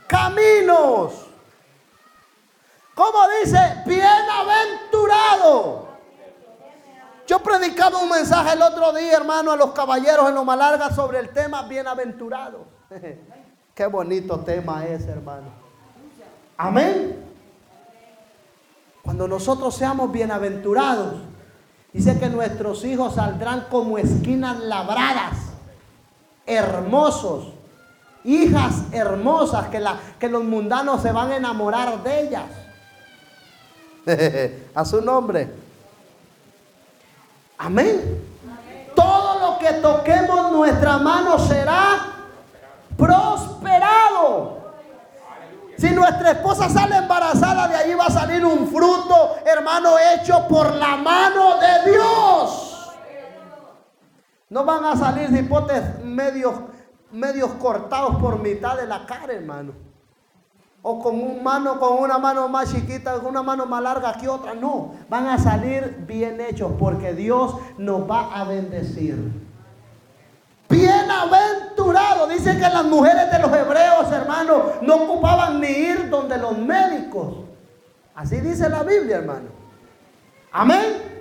[0.07, 1.12] caminos.
[2.95, 3.82] ¿Cómo dice?
[3.84, 5.87] Bienaventurado.
[7.26, 11.18] Yo predicaba un mensaje el otro día, hermano, a los caballeros en Loma Larga sobre
[11.18, 12.64] el tema bienaventurado.
[13.76, 15.48] Qué bonito tema es, hermano.
[16.56, 17.22] Amén.
[19.02, 21.16] Cuando nosotros seamos bienaventurados,
[21.92, 25.36] dice que nuestros hijos saldrán como esquinas labradas,
[26.46, 27.52] hermosos.
[28.24, 32.46] hijas hermosas que, la, que los mundanos se van a enamorar de ellas.
[34.74, 35.50] a su nombre.
[37.58, 38.24] Amén.
[38.94, 42.15] Todo lo que toquemos nuestra mano será
[42.97, 44.57] prosperado.
[45.76, 50.74] Si nuestra esposa sale embarazada, de ahí va a salir un fruto, hermano, hecho por
[50.74, 52.94] la mano de Dios.
[54.49, 56.55] No van a salir hipotes medios,
[57.12, 59.72] medios cortados por mitad de la cara, hermano.
[60.80, 64.28] O con un mano, con una mano más chiquita, con una mano más larga que
[64.28, 64.55] otra.
[64.55, 69.45] No, van a salir bien hechos porque Dios nos va a bendecir.
[70.68, 72.26] Bienaventurado.
[72.28, 77.34] Dice que las mujeres de los hebreos, hermano, no ocupaban ni ir donde los médicos.
[78.14, 79.48] Así dice la Biblia, hermano.
[80.52, 81.16] Amén.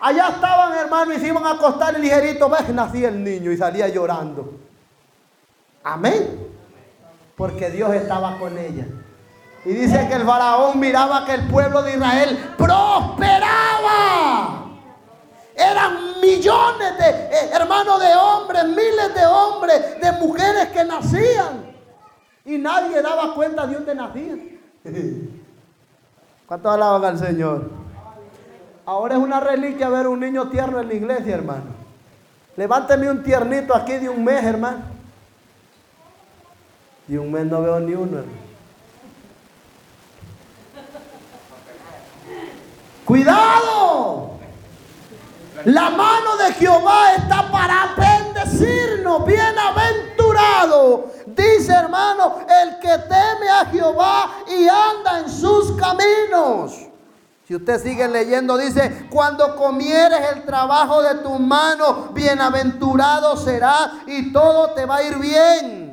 [0.00, 2.48] Allá estaban, hermano, y se iban a acostar el ligerito.
[2.48, 4.58] Ves, nacía el niño y salía llorando.
[5.84, 6.48] Amén.
[7.36, 8.86] Porque Dios estaba con ella.
[9.64, 13.52] Y dice que el faraón miraba que el pueblo de Israel prosperaba.
[15.70, 21.72] Eran millones de eh, hermanos de hombres, miles de hombres, de mujeres que nacían.
[22.44, 24.58] Y nadie daba cuenta de dónde nacían.
[26.46, 27.70] ¿Cuántos alaban al Señor?
[28.84, 31.82] Ahora es una reliquia ver un niño tierno en la iglesia, hermano.
[32.56, 34.80] Levánteme un tiernito aquí de un mes, hermano.
[37.06, 38.38] De un mes no veo ni uno, hermano.
[43.04, 44.31] Cuidado.
[45.64, 49.24] La mano de Jehová está para bendecirnos.
[49.24, 51.12] Bienaventurado.
[51.26, 56.88] Dice hermano, el que teme a Jehová y anda en sus caminos.
[57.46, 64.32] Si usted sigue leyendo, dice, cuando comieres el trabajo de tu mano, bienaventurado será y
[64.32, 65.91] todo te va a ir bien.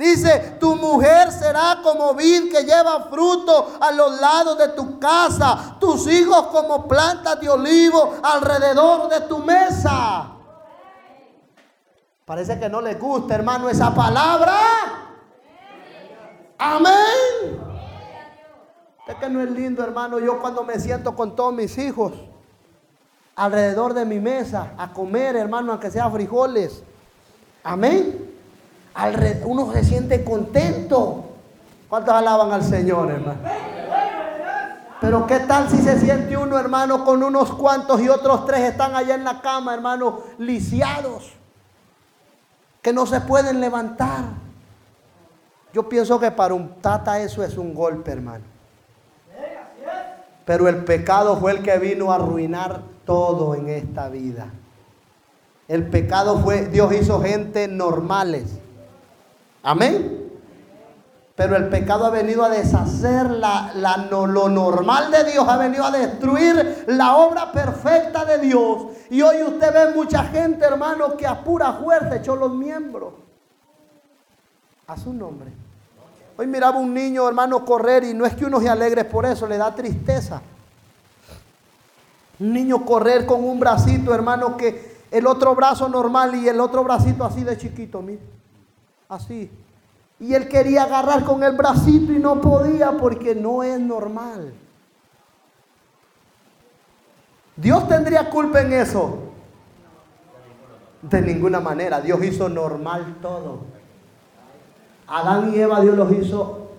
[0.00, 5.76] Dice, tu mujer será como vid que lleva fruto a los lados de tu casa,
[5.78, 10.26] tus hijos como plantas de olivo alrededor de tu mesa.
[12.24, 14.56] Parece que no le gusta, hermano, esa palabra.
[16.56, 17.60] Amén.
[19.06, 22.14] Es que no es lindo, hermano, yo cuando me siento con todos mis hijos
[23.36, 26.82] alrededor de mi mesa a comer, hermano, aunque sea frijoles.
[27.62, 28.29] Amén
[29.44, 31.24] uno se siente contento.
[31.88, 33.40] ¿Cuántos alaban al Señor, hermano?
[35.00, 38.94] Pero qué tal si se siente uno, hermano, con unos cuantos y otros tres están
[38.94, 41.32] allá en la cama, hermano, lisiados,
[42.82, 44.24] que no se pueden levantar.
[45.72, 48.44] Yo pienso que para un tata eso es un golpe, hermano.
[50.44, 54.48] Pero el pecado fue el que vino a arruinar todo en esta vida.
[55.66, 58.58] El pecado fue, Dios hizo gente normales
[59.62, 60.20] Amén.
[61.40, 63.72] Pero el pecado ha venido a deshacer la,
[64.10, 68.88] lo normal de Dios, ha venido a destruir la obra perfecta de Dios.
[69.08, 73.14] Y hoy usted ve mucha gente, hermano, que a pura fuerza echó los miembros.
[74.86, 75.50] A su nombre.
[76.36, 79.46] Hoy miraba un niño, hermano, correr y no es que uno se alegre por eso,
[79.46, 80.42] le da tristeza.
[82.38, 86.84] Un niño correr con un bracito, hermano, que el otro brazo normal y el otro
[86.84, 88.39] bracito así de chiquito, mire
[89.10, 89.50] así.
[90.18, 94.54] Y él quería agarrar con el bracito y no podía porque no es normal.
[97.56, 99.18] Dios tendría culpa en eso.
[101.02, 102.00] De ninguna manera.
[102.00, 103.60] Dios hizo normal todo.
[105.06, 106.70] Adán y Eva Dios los hizo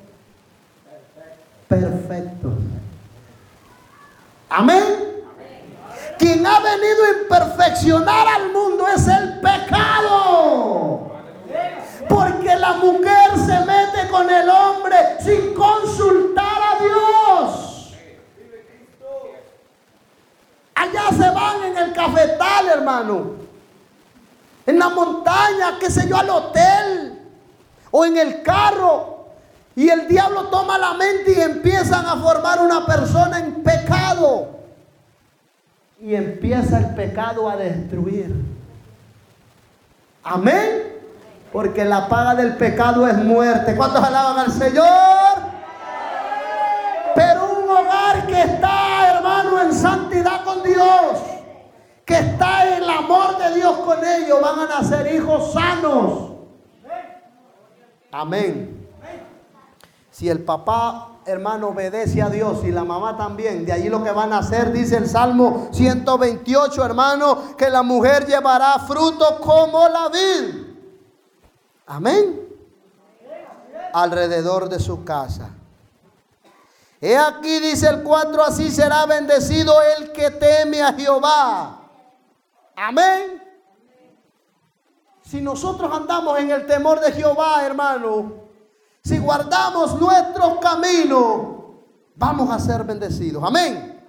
[1.67, 2.53] perfectos.
[4.49, 4.83] Amén.
[6.17, 11.10] Quien ha venido a imperfeccionar al mundo es el pecado.
[12.11, 17.93] Porque la mujer se mete con el hombre sin consultar a Dios.
[20.75, 23.31] Allá se van en el cafetal, hermano.
[24.65, 27.17] En la montaña, qué sé yo, al hotel.
[27.91, 29.27] O en el carro.
[29.77, 34.49] Y el diablo toma la mente y empiezan a formar una persona en pecado.
[36.01, 38.35] Y empieza el pecado a destruir.
[40.23, 40.91] Amén.
[41.51, 43.75] Porque la paga del pecado es muerte.
[43.75, 45.51] ¿Cuántos alaban al Señor?
[47.13, 51.19] Pero un hogar que está, hermano, en santidad con Dios,
[52.05, 56.31] que está en el amor de Dios con ellos, van a nacer hijos sanos.
[58.11, 58.89] Amén.
[60.09, 64.11] Si el papá, hermano, obedece a Dios y la mamá también, de allí lo que
[64.11, 70.09] van a hacer, dice el Salmo 128, hermano, que la mujer llevará fruto como la
[70.09, 70.70] vid.
[71.91, 72.47] Amén.
[73.91, 75.49] Alrededor de su casa.
[77.01, 81.81] He aquí, dice el 4, así será bendecido el que teme a Jehová.
[82.77, 83.43] Amén.
[85.21, 88.35] Si nosotros andamos en el temor de Jehová, hermano,
[89.03, 91.45] si guardamos nuestros caminos,
[92.15, 93.43] vamos a ser bendecidos.
[93.43, 94.01] Amén.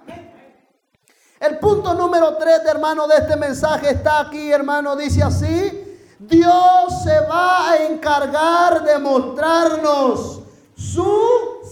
[1.37, 5.92] El punto número 3, hermano, de este mensaje está aquí, hermano, dice así.
[6.27, 10.41] Dios se va a encargar de mostrarnos
[10.75, 11.21] su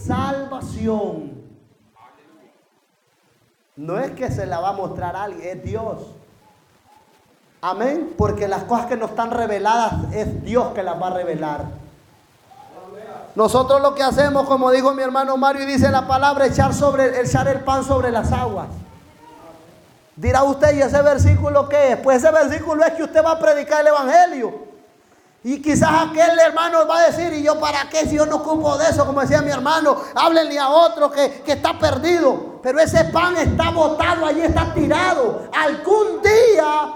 [0.05, 1.31] salvación.
[3.75, 5.97] No es que se la va a mostrar a alguien, es Dios.
[7.61, 8.13] Amén.
[8.17, 11.65] Porque las cosas que no están reveladas es Dios que las va a revelar.
[13.35, 17.21] Nosotros lo que hacemos, como dijo mi hermano Mario y dice la palabra, echar, sobre,
[17.21, 18.67] echar el pan sobre las aguas.
[20.15, 21.97] Dirá usted, ¿y ese versículo qué es?
[21.97, 24.71] Pues ese versículo es que usted va a predicar el Evangelio.
[25.43, 28.77] Y quizás aquel hermano va a decir, ¿y yo para qué si yo no ocupo
[28.77, 29.05] de eso?
[29.05, 32.59] Como decía mi hermano, háblenle a otro que, que está perdido.
[32.61, 35.49] Pero ese pan está botado, allí está tirado.
[35.51, 36.93] Algún día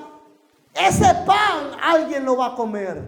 [0.75, 3.01] ese pan alguien lo va a comer.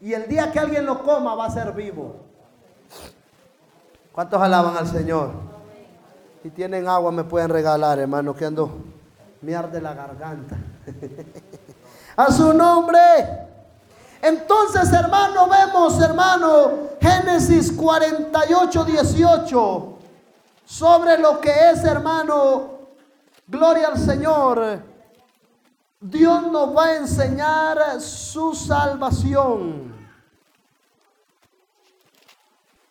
[0.00, 2.16] Y el día que alguien lo coma va a ser vivo.
[4.12, 5.49] ¿Cuántos alaban al Señor?
[6.42, 8.70] Si tienen agua me pueden regalar, hermano, que ando
[9.42, 10.56] me arde la garganta.
[12.16, 12.98] a su nombre.
[14.22, 19.98] Entonces, hermano, vemos, hermano, Génesis 48, 18,
[20.66, 22.70] sobre lo que es, hermano,
[23.46, 24.82] gloria al Señor.
[26.00, 29.94] Dios nos va a enseñar su salvación.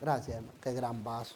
[0.02, 0.58] Gracias, hermano.
[0.62, 1.36] Qué gran vaso.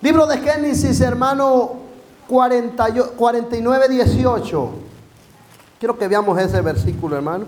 [0.00, 1.76] Libro de Génesis, hermano
[2.28, 4.70] 49, 18.
[5.78, 7.46] Quiero que veamos ese versículo, hermano.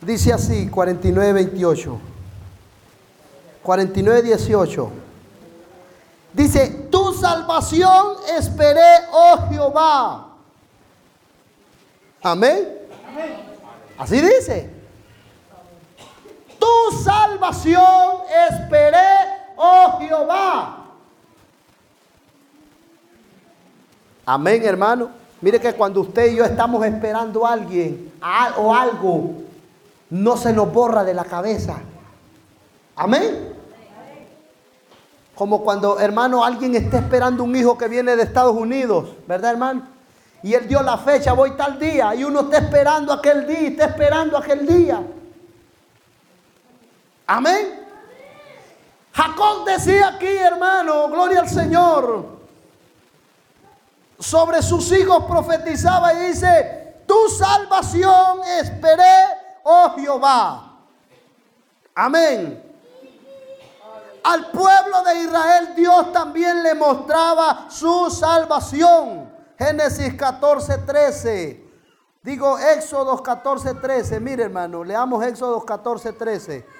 [0.00, 1.98] Dice así, 49, 28.
[3.62, 4.90] 49, 18.
[6.32, 8.80] Dice, tu salvación esperé,
[9.12, 10.28] oh Jehová.
[12.22, 12.68] Amén.
[13.98, 14.70] Así dice.
[16.58, 20.76] Tu salvación esperé, oh Jehová.
[24.24, 25.10] Amén, hermano.
[25.40, 28.12] Mire que cuando usted y yo estamos esperando a alguien
[28.56, 29.42] o algo,
[30.10, 31.78] no se nos borra de la cabeza.
[32.96, 33.54] Amén.
[35.34, 39.82] Como cuando, hermano, alguien está esperando un hijo que viene de Estados Unidos, ¿verdad, hermano?
[40.42, 43.86] Y él dio la fecha, voy tal día, y uno está esperando aquel día, está
[43.86, 45.02] esperando aquel día.
[47.26, 47.79] Amén.
[49.20, 52.24] Jacob decía aquí, hermano, gloria al Señor,
[54.18, 59.04] sobre sus hijos profetizaba y dice, tu salvación esperé,
[59.64, 60.72] oh Jehová.
[61.94, 62.64] Amén.
[64.24, 69.30] Al pueblo de Israel Dios también le mostraba su salvación.
[69.58, 71.70] Génesis 14, 13.
[72.22, 74.18] Digo Éxodo 14, 13.
[74.18, 76.79] Mire hermano, leamos Éxodo 14, 13.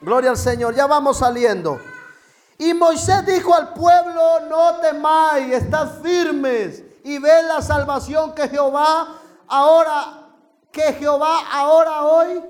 [0.00, 0.74] Gloria al Señor.
[0.74, 1.80] Ya vamos saliendo.
[2.58, 9.20] Y Moisés dijo al pueblo, no temáis, estad firmes y ve la salvación que Jehová
[9.48, 10.28] ahora,
[10.70, 12.42] que Jehová ahora hoy,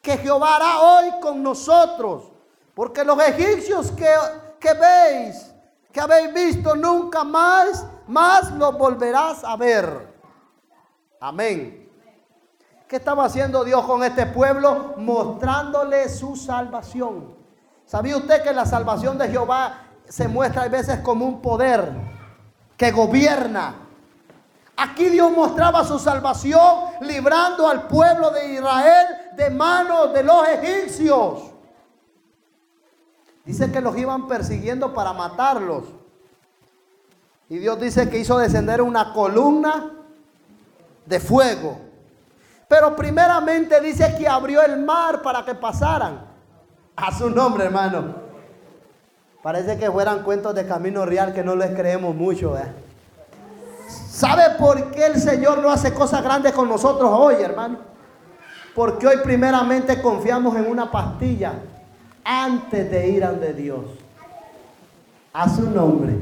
[0.00, 2.32] que Jehová hará hoy con nosotros.
[2.74, 4.12] Porque los egipcios que,
[4.58, 5.52] que veis,
[5.92, 10.08] que habéis visto nunca más, más los volverás a ver.
[11.20, 11.79] Amén.
[12.90, 14.94] ¿Qué estaba haciendo Dios con este pueblo?
[14.96, 17.36] Mostrándole su salvación.
[17.86, 21.92] ¿Sabía usted que la salvación de Jehová se muestra a veces como un poder
[22.76, 23.76] que gobierna?
[24.76, 31.42] Aquí Dios mostraba su salvación librando al pueblo de Israel de manos de los egipcios.
[33.44, 35.84] Dice que los iban persiguiendo para matarlos.
[37.48, 39.92] Y Dios dice que hizo descender una columna
[41.06, 41.89] de fuego
[42.70, 46.20] pero primeramente dice que abrió el mar para que pasaran.
[46.94, 48.14] A su nombre, hermano.
[49.42, 52.56] Parece que fueran cuentos de camino real que no les creemos mucho.
[52.56, 52.72] ¿eh?
[53.88, 57.78] ¿Sabe por qué el Señor no hace cosas grandes con nosotros hoy, hermano?
[58.72, 61.54] Porque hoy primeramente confiamos en una pastilla
[62.22, 63.84] antes de ir ante Dios.
[65.32, 66.14] A su nombre.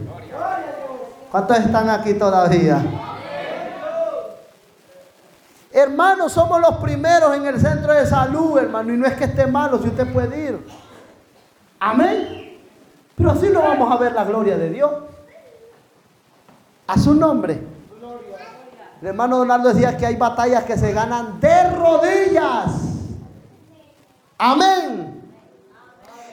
[1.31, 3.08] ¿Cuántos están aquí todavía?
[5.89, 8.93] Hermanos, somos los primeros en el centro de salud, hermano.
[8.93, 10.67] Y no es que esté malo si usted puede ir.
[11.81, 12.61] Amén.
[13.17, 14.93] Pero así no vamos a ver la gloria de Dios.
[16.87, 17.63] A su nombre.
[19.01, 22.71] El hermano Donaldo decía que hay batallas que se ganan de rodillas.
[24.37, 25.23] Amén.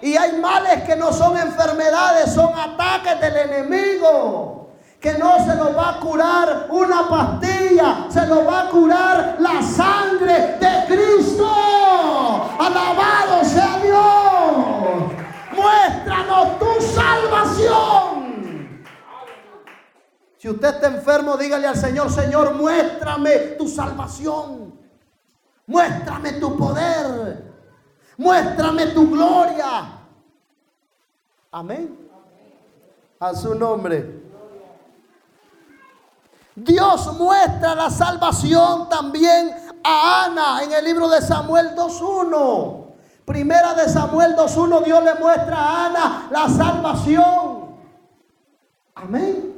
[0.02, 4.65] Y hay males que no son enfermedades, son ataques del enemigo.
[5.06, 9.62] Que no se nos va a curar una pastilla, se nos va a curar la
[9.62, 11.48] sangre de Cristo.
[12.58, 15.14] Alabado sea Dios.
[15.56, 18.84] Muéstranos tu salvación.
[20.40, 24.74] Si usted está enfermo, dígale al Señor, Señor, muéstrame tu salvación.
[25.68, 27.54] Muéstrame tu poder.
[28.18, 30.00] Muéstrame tu gloria.
[31.52, 31.96] Amén.
[33.20, 34.25] A su nombre.
[36.56, 39.52] Dios muestra la salvación también
[39.84, 42.86] a Ana en el libro de Samuel 2.1.
[43.26, 47.76] Primera de Samuel 2.1, Dios le muestra a Ana la salvación.
[48.96, 49.54] Amén.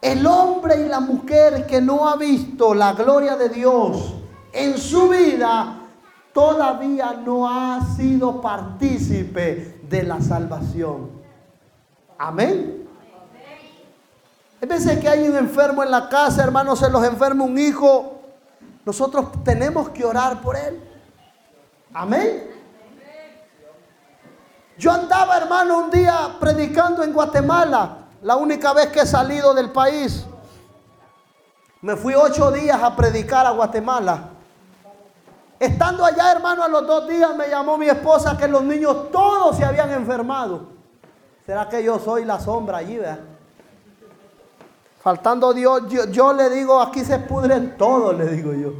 [0.00, 4.14] El hombre y la mujer que no ha visto la gloria de Dios
[4.52, 5.80] en su vida
[6.32, 11.10] todavía no ha sido partícipe de la salvación.
[12.16, 12.87] Amén.
[14.60, 18.20] Hay veces que hay un enfermo en la casa, hermano, se los enferma un hijo.
[18.84, 20.82] Nosotros tenemos que orar por él.
[21.94, 22.50] Amén.
[24.76, 29.70] Yo andaba, hermano, un día predicando en Guatemala, la única vez que he salido del
[29.70, 30.26] país.
[31.80, 34.30] Me fui ocho días a predicar a Guatemala.
[35.60, 39.56] Estando allá, hermano, a los dos días me llamó mi esposa que los niños todos
[39.56, 40.68] se habían enfermado.
[41.46, 43.37] ¿Será que yo soy la sombra allí, verdad?
[45.00, 48.72] Faltando Dios, yo, le digo, aquí se pudren todos, le digo yo.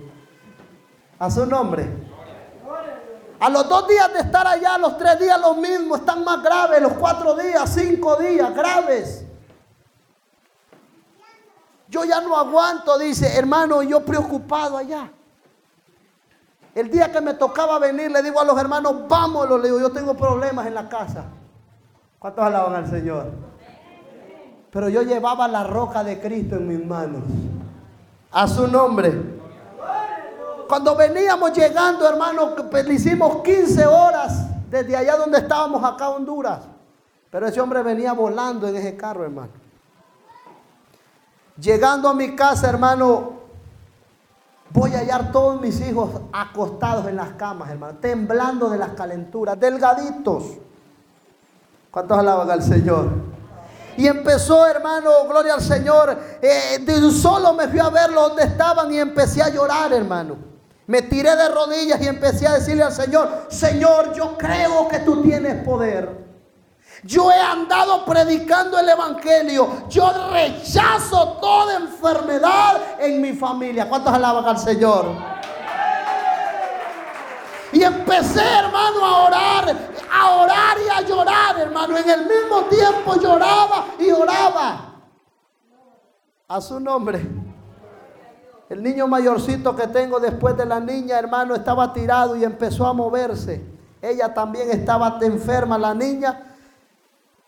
[1.19, 1.89] A su nombre.
[3.41, 6.83] A los dos días de estar allá, los tres días los mismos, están más graves,
[6.83, 9.25] los cuatro días, cinco días, graves.
[11.89, 15.11] Yo ya no aguanto, dice, hermano, yo preocupado allá.
[16.75, 19.93] El día que me tocaba venir, le digo a los hermanos, vámonos, le digo, yo
[19.93, 21.25] tengo problemas en la casa.
[22.19, 23.48] ¿Cuántos alaban al Señor?
[24.79, 27.25] Pero yo llevaba la roca de Cristo en mis manos.
[28.31, 29.13] A su nombre.
[30.69, 36.61] Cuando veníamos llegando, hermano, le hicimos 15 horas desde allá donde estábamos acá a Honduras.
[37.29, 39.51] Pero ese hombre venía volando en ese carro, hermano.
[41.61, 43.33] Llegando a mi casa, hermano,
[44.71, 49.59] Voy a hallar todos mis hijos acostados en las camas, hermano, temblando de las calenturas,
[49.59, 50.45] delgaditos.
[51.91, 53.38] ¿Cuántos alaban al Señor?
[53.99, 56.17] Y empezó, hermano, gloria al Señor.
[56.41, 60.37] Eh, de un solo me fui a verlo donde estaban y empecé a llorar, hermano.
[60.87, 65.21] Me tiré de rodillas y empecé a decirle al Señor, Señor, yo creo que tú
[65.21, 66.11] tienes poder.
[67.03, 69.69] Yo he andado predicando el Evangelio.
[69.89, 73.89] Yo rechazo toda enfermedad en mi familia.
[73.89, 75.07] ¿Cuántos alaban al Señor?
[77.73, 79.77] Y empecé, hermano, a orar,
[80.11, 81.97] a orar y a llorar, hermano.
[81.97, 84.95] En el mismo tiempo lloraba y oraba.
[86.49, 87.27] A su nombre.
[88.69, 92.93] El niño mayorcito que tengo después de la niña, hermano, estaba tirado y empezó a
[92.93, 93.65] moverse.
[94.03, 96.43] Ella también estaba enferma, la niña.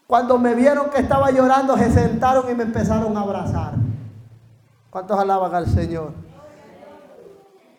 [0.07, 3.75] Cuando me vieron que estaba llorando, se sentaron y me empezaron a abrazar.
[4.91, 6.13] ¿Cuántos alaban al Señor?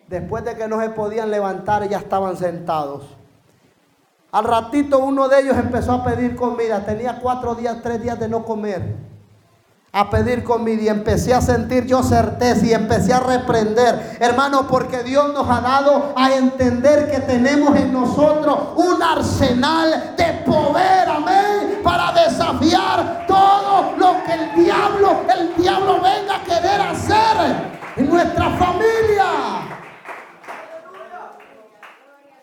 [0.08, 3.04] Después de que no se podían levantar, ya estaban sentados.
[4.32, 6.86] Al ratito uno de ellos empezó a pedir comida.
[6.86, 9.12] Tenía cuatro días, tres días de no comer
[9.94, 15.04] a pedir comida y empecé a sentir yo certeza y empecé a reprender, hermano, porque
[15.04, 21.82] Dios nos ha dado a entender que tenemos en nosotros un arsenal de poder, amén,
[21.84, 28.50] para desafiar todo lo que el diablo, el diablo venga a querer hacer en nuestra
[28.52, 29.26] familia.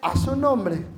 [0.02, 0.97] A su nombre.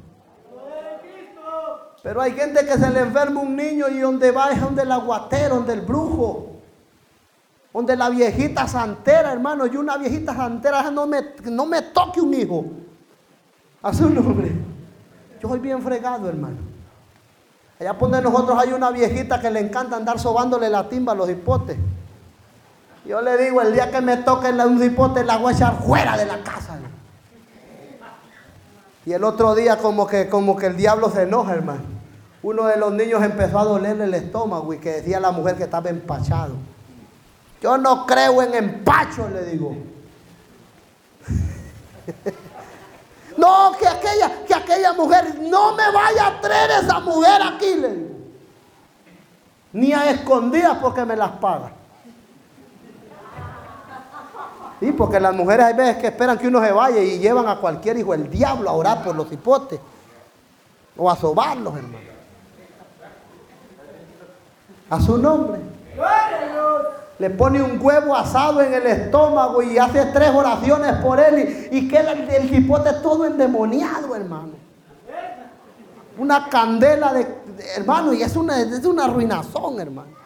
[2.02, 4.92] Pero hay gente que se le enferma un niño y donde va es donde el
[4.92, 6.46] aguatero, donde el brujo.
[7.72, 12.34] Donde la viejita santera, hermano, y una viejita santera no me, no me toque un
[12.34, 12.64] hijo.
[13.82, 14.50] A su nombre.
[15.40, 16.56] Yo soy bien fregado, hermano.
[17.78, 21.30] Allá donde nosotros hay una viejita que le encanta andar sobándole la timba a los
[21.30, 21.78] hipotes.
[23.06, 26.26] Yo le digo, el día que me toque un hipote, la voy a fuera de
[26.26, 26.78] la casa.
[29.10, 31.82] Y el otro día como que, como que el diablo se enoja, hermano.
[32.44, 35.64] Uno de los niños empezó a dolerle el estómago y que decía la mujer que
[35.64, 36.54] estaba empachado.
[37.60, 39.76] Yo no creo en empacho, le digo.
[43.36, 47.94] No, que aquella, que aquella mujer, no me vaya a traer esa mujer aquí, le
[47.94, 48.14] digo.
[49.72, 51.72] Ni a escondidas porque me las paga.
[54.80, 57.56] Sí, porque las mujeres hay veces que esperan que uno se vaya y llevan a
[57.56, 59.78] cualquier hijo del diablo a orar por los hipotes.
[60.96, 62.10] O a sobarlos, hermano.
[64.88, 65.60] A su nombre.
[67.18, 71.86] Le pone un huevo asado en el estómago y hace tres oraciones por él y,
[71.86, 74.52] queda el, hipote todo endemoniado, hermano.
[76.16, 77.26] Una candela de,
[77.76, 80.19] hermano, y es una, es una ruinazón, hermano.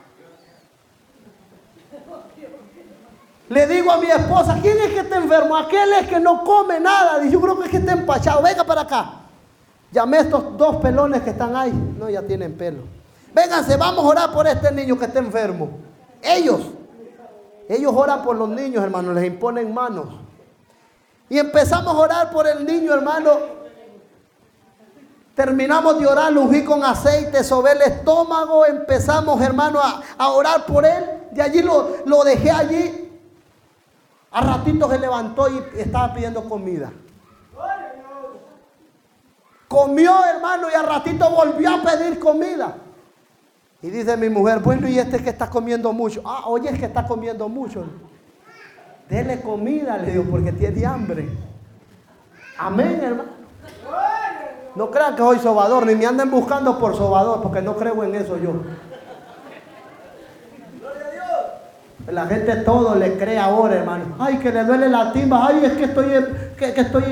[3.55, 5.57] Le digo a mi esposa, ¿quién es que está enfermo?
[5.57, 7.21] Aquel es que no come nada.
[7.21, 8.43] Dice, yo creo que es que está empachado.
[8.43, 9.13] Venga para acá.
[9.93, 11.73] Llamé a estos dos pelones que están ahí.
[11.97, 12.83] No, ya tienen pelo.
[13.33, 15.71] Vénganse, vamos a orar por este niño que está enfermo.
[16.21, 16.63] Ellos.
[17.69, 19.13] Ellos oran por los niños, hermano.
[19.13, 20.07] Les imponen manos.
[21.29, 23.31] Y empezamos a orar por el niño, hermano.
[25.37, 28.67] Terminamos de orar, lo con aceite sobre el estómago.
[28.67, 29.79] Empezamos, hermano,
[30.19, 31.05] a, orar por él.
[31.31, 33.04] De allí lo, lo dejé allí.
[34.35, 36.93] A ratito se levantó y estaba pidiendo comida.
[39.69, 42.77] Comió, hermano, y a ratito volvió a pedir comida.
[43.81, 46.21] Y dice mi mujer, bueno, y este que está comiendo mucho.
[46.25, 47.85] Ah, oye, es que está comiendo mucho.
[49.09, 51.29] Dele comida, le digo, porque tiene hambre.
[52.59, 53.31] Amén, hermano.
[54.75, 58.17] No crean que soy sobador, ni me anden buscando por sobador, porque no creo en
[58.17, 58.51] eso yo.
[62.07, 64.17] La gente todo le cree ahora, hermano.
[64.19, 65.47] Ay, que le duele la timba.
[65.49, 66.07] Ay, es que estoy,
[66.57, 67.05] que, estoy.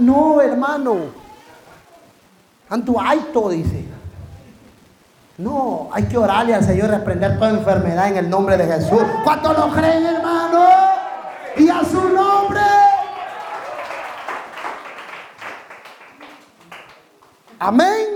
[0.00, 0.96] No, hermano.
[2.68, 3.84] Antu alto, dice.
[5.38, 9.02] No, hay que orarle al Señor y reprender toda enfermedad en el nombre de Jesús.
[9.24, 10.68] ¿Cuántos lo creen, hermano?
[11.56, 12.60] Y a su nombre.
[17.58, 18.11] Amén.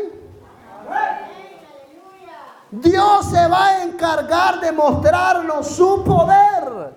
[2.70, 6.94] Dios se va a encargar de mostrarnos su poder.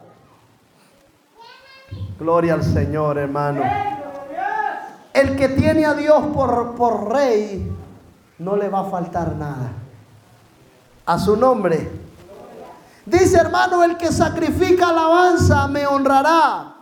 [2.19, 3.61] Gloria al Señor, hermano.
[5.13, 7.71] El que tiene a Dios por, por rey,
[8.39, 9.71] no le va a faltar nada.
[11.05, 11.89] A su nombre.
[13.05, 16.75] Dice hermano, el que sacrifica alabanza me honrará.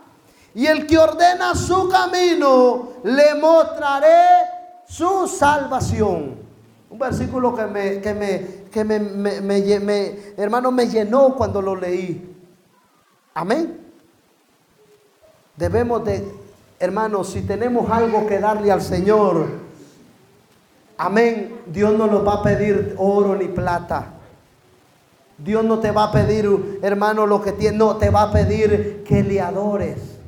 [0.54, 4.26] Y el que ordena su camino, le mostraré
[4.88, 6.36] su salvación.
[6.90, 12.34] Un versículo que me, que me, que me, me, hermano, me llenó cuando lo leí.
[13.34, 13.78] Amén.
[15.56, 16.24] Debemos de,
[16.78, 19.46] hermanos, si tenemos algo que darle al Señor,
[20.96, 24.14] amén, Dios no nos va a pedir oro ni plata.
[25.38, 29.04] Dios no te va a pedir, hermano, lo que tiene, no, te va a pedir
[29.06, 30.18] que le adores.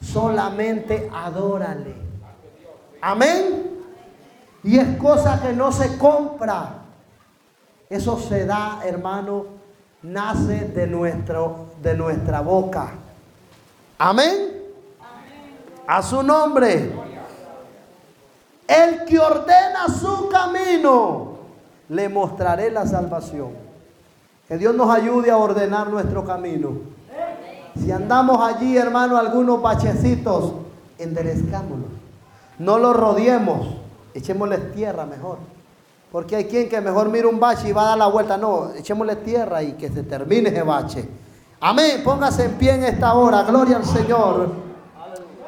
[0.00, 1.94] Solamente adórale.
[3.00, 3.70] Amén.
[4.62, 6.83] Y es cosa que no se compra.
[7.88, 9.46] Eso se da, hermano,
[10.02, 12.92] nace de, nuestro, de nuestra boca.
[13.98, 14.62] Amén.
[15.86, 16.92] A su nombre.
[18.66, 21.34] El que ordena su camino,
[21.88, 23.50] le mostraré la salvación.
[24.48, 26.72] Que Dios nos ayude a ordenar nuestro camino.
[27.76, 30.52] Si andamos allí, hermano, algunos bachecitos,
[30.98, 31.90] enderezcámonos.
[32.58, 33.66] No los rodeemos,
[34.14, 35.38] echémosle tierra mejor.
[36.14, 38.36] Porque hay quien que mejor mira un bache y va a dar la vuelta.
[38.36, 41.08] No, echémosle tierra y que se termine ese bache.
[41.58, 42.02] Amén.
[42.04, 43.42] Póngase en pie en esta hora.
[43.42, 44.48] Gloria al Señor.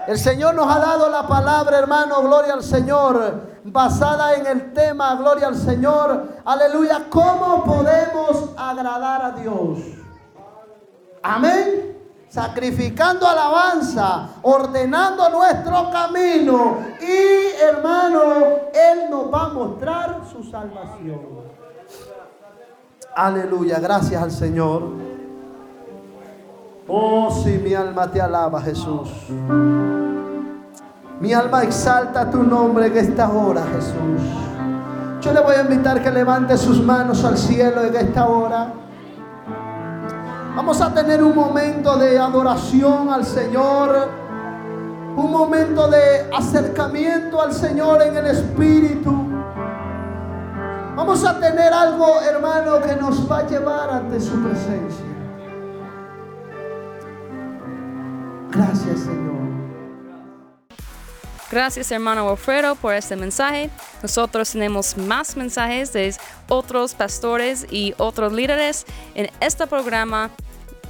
[0.08, 2.20] El Señor nos ha dado la palabra, hermano.
[2.20, 3.42] Gloria al Señor.
[3.62, 6.30] Basada en el tema, gloria al Señor.
[6.44, 7.06] Aleluya.
[7.10, 9.78] ¿Cómo podemos agradar a Dios?
[11.22, 11.95] Amén
[12.36, 18.20] sacrificando alabanza, ordenando nuestro camino y hermano,
[18.74, 21.18] Él nos va a mostrar su salvación.
[23.14, 24.82] Aleluya, gracias al Señor.
[26.86, 29.08] Oh, si mi alma te alaba, Jesús.
[31.18, 34.20] Mi alma exalta tu nombre en esta hora, Jesús.
[35.22, 38.85] Yo le voy a invitar que levante sus manos al cielo en esta hora.
[40.56, 44.08] Vamos a tener un momento de adoración al Señor,
[45.14, 49.12] un momento de acercamiento al Señor en el Espíritu.
[50.96, 55.04] Vamos a tener algo, hermano, que nos va a llevar ante su presencia.
[58.50, 59.36] Gracias, Señor.
[61.48, 63.70] Gracias hermano Alfredo por este mensaje.
[64.02, 66.12] Nosotros tenemos más mensajes de
[66.48, 68.84] otros pastores y otros líderes
[69.14, 70.30] en este programa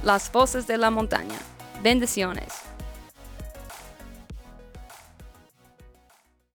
[0.03, 1.39] las voces de la montaña.
[1.81, 2.66] Bendiciones.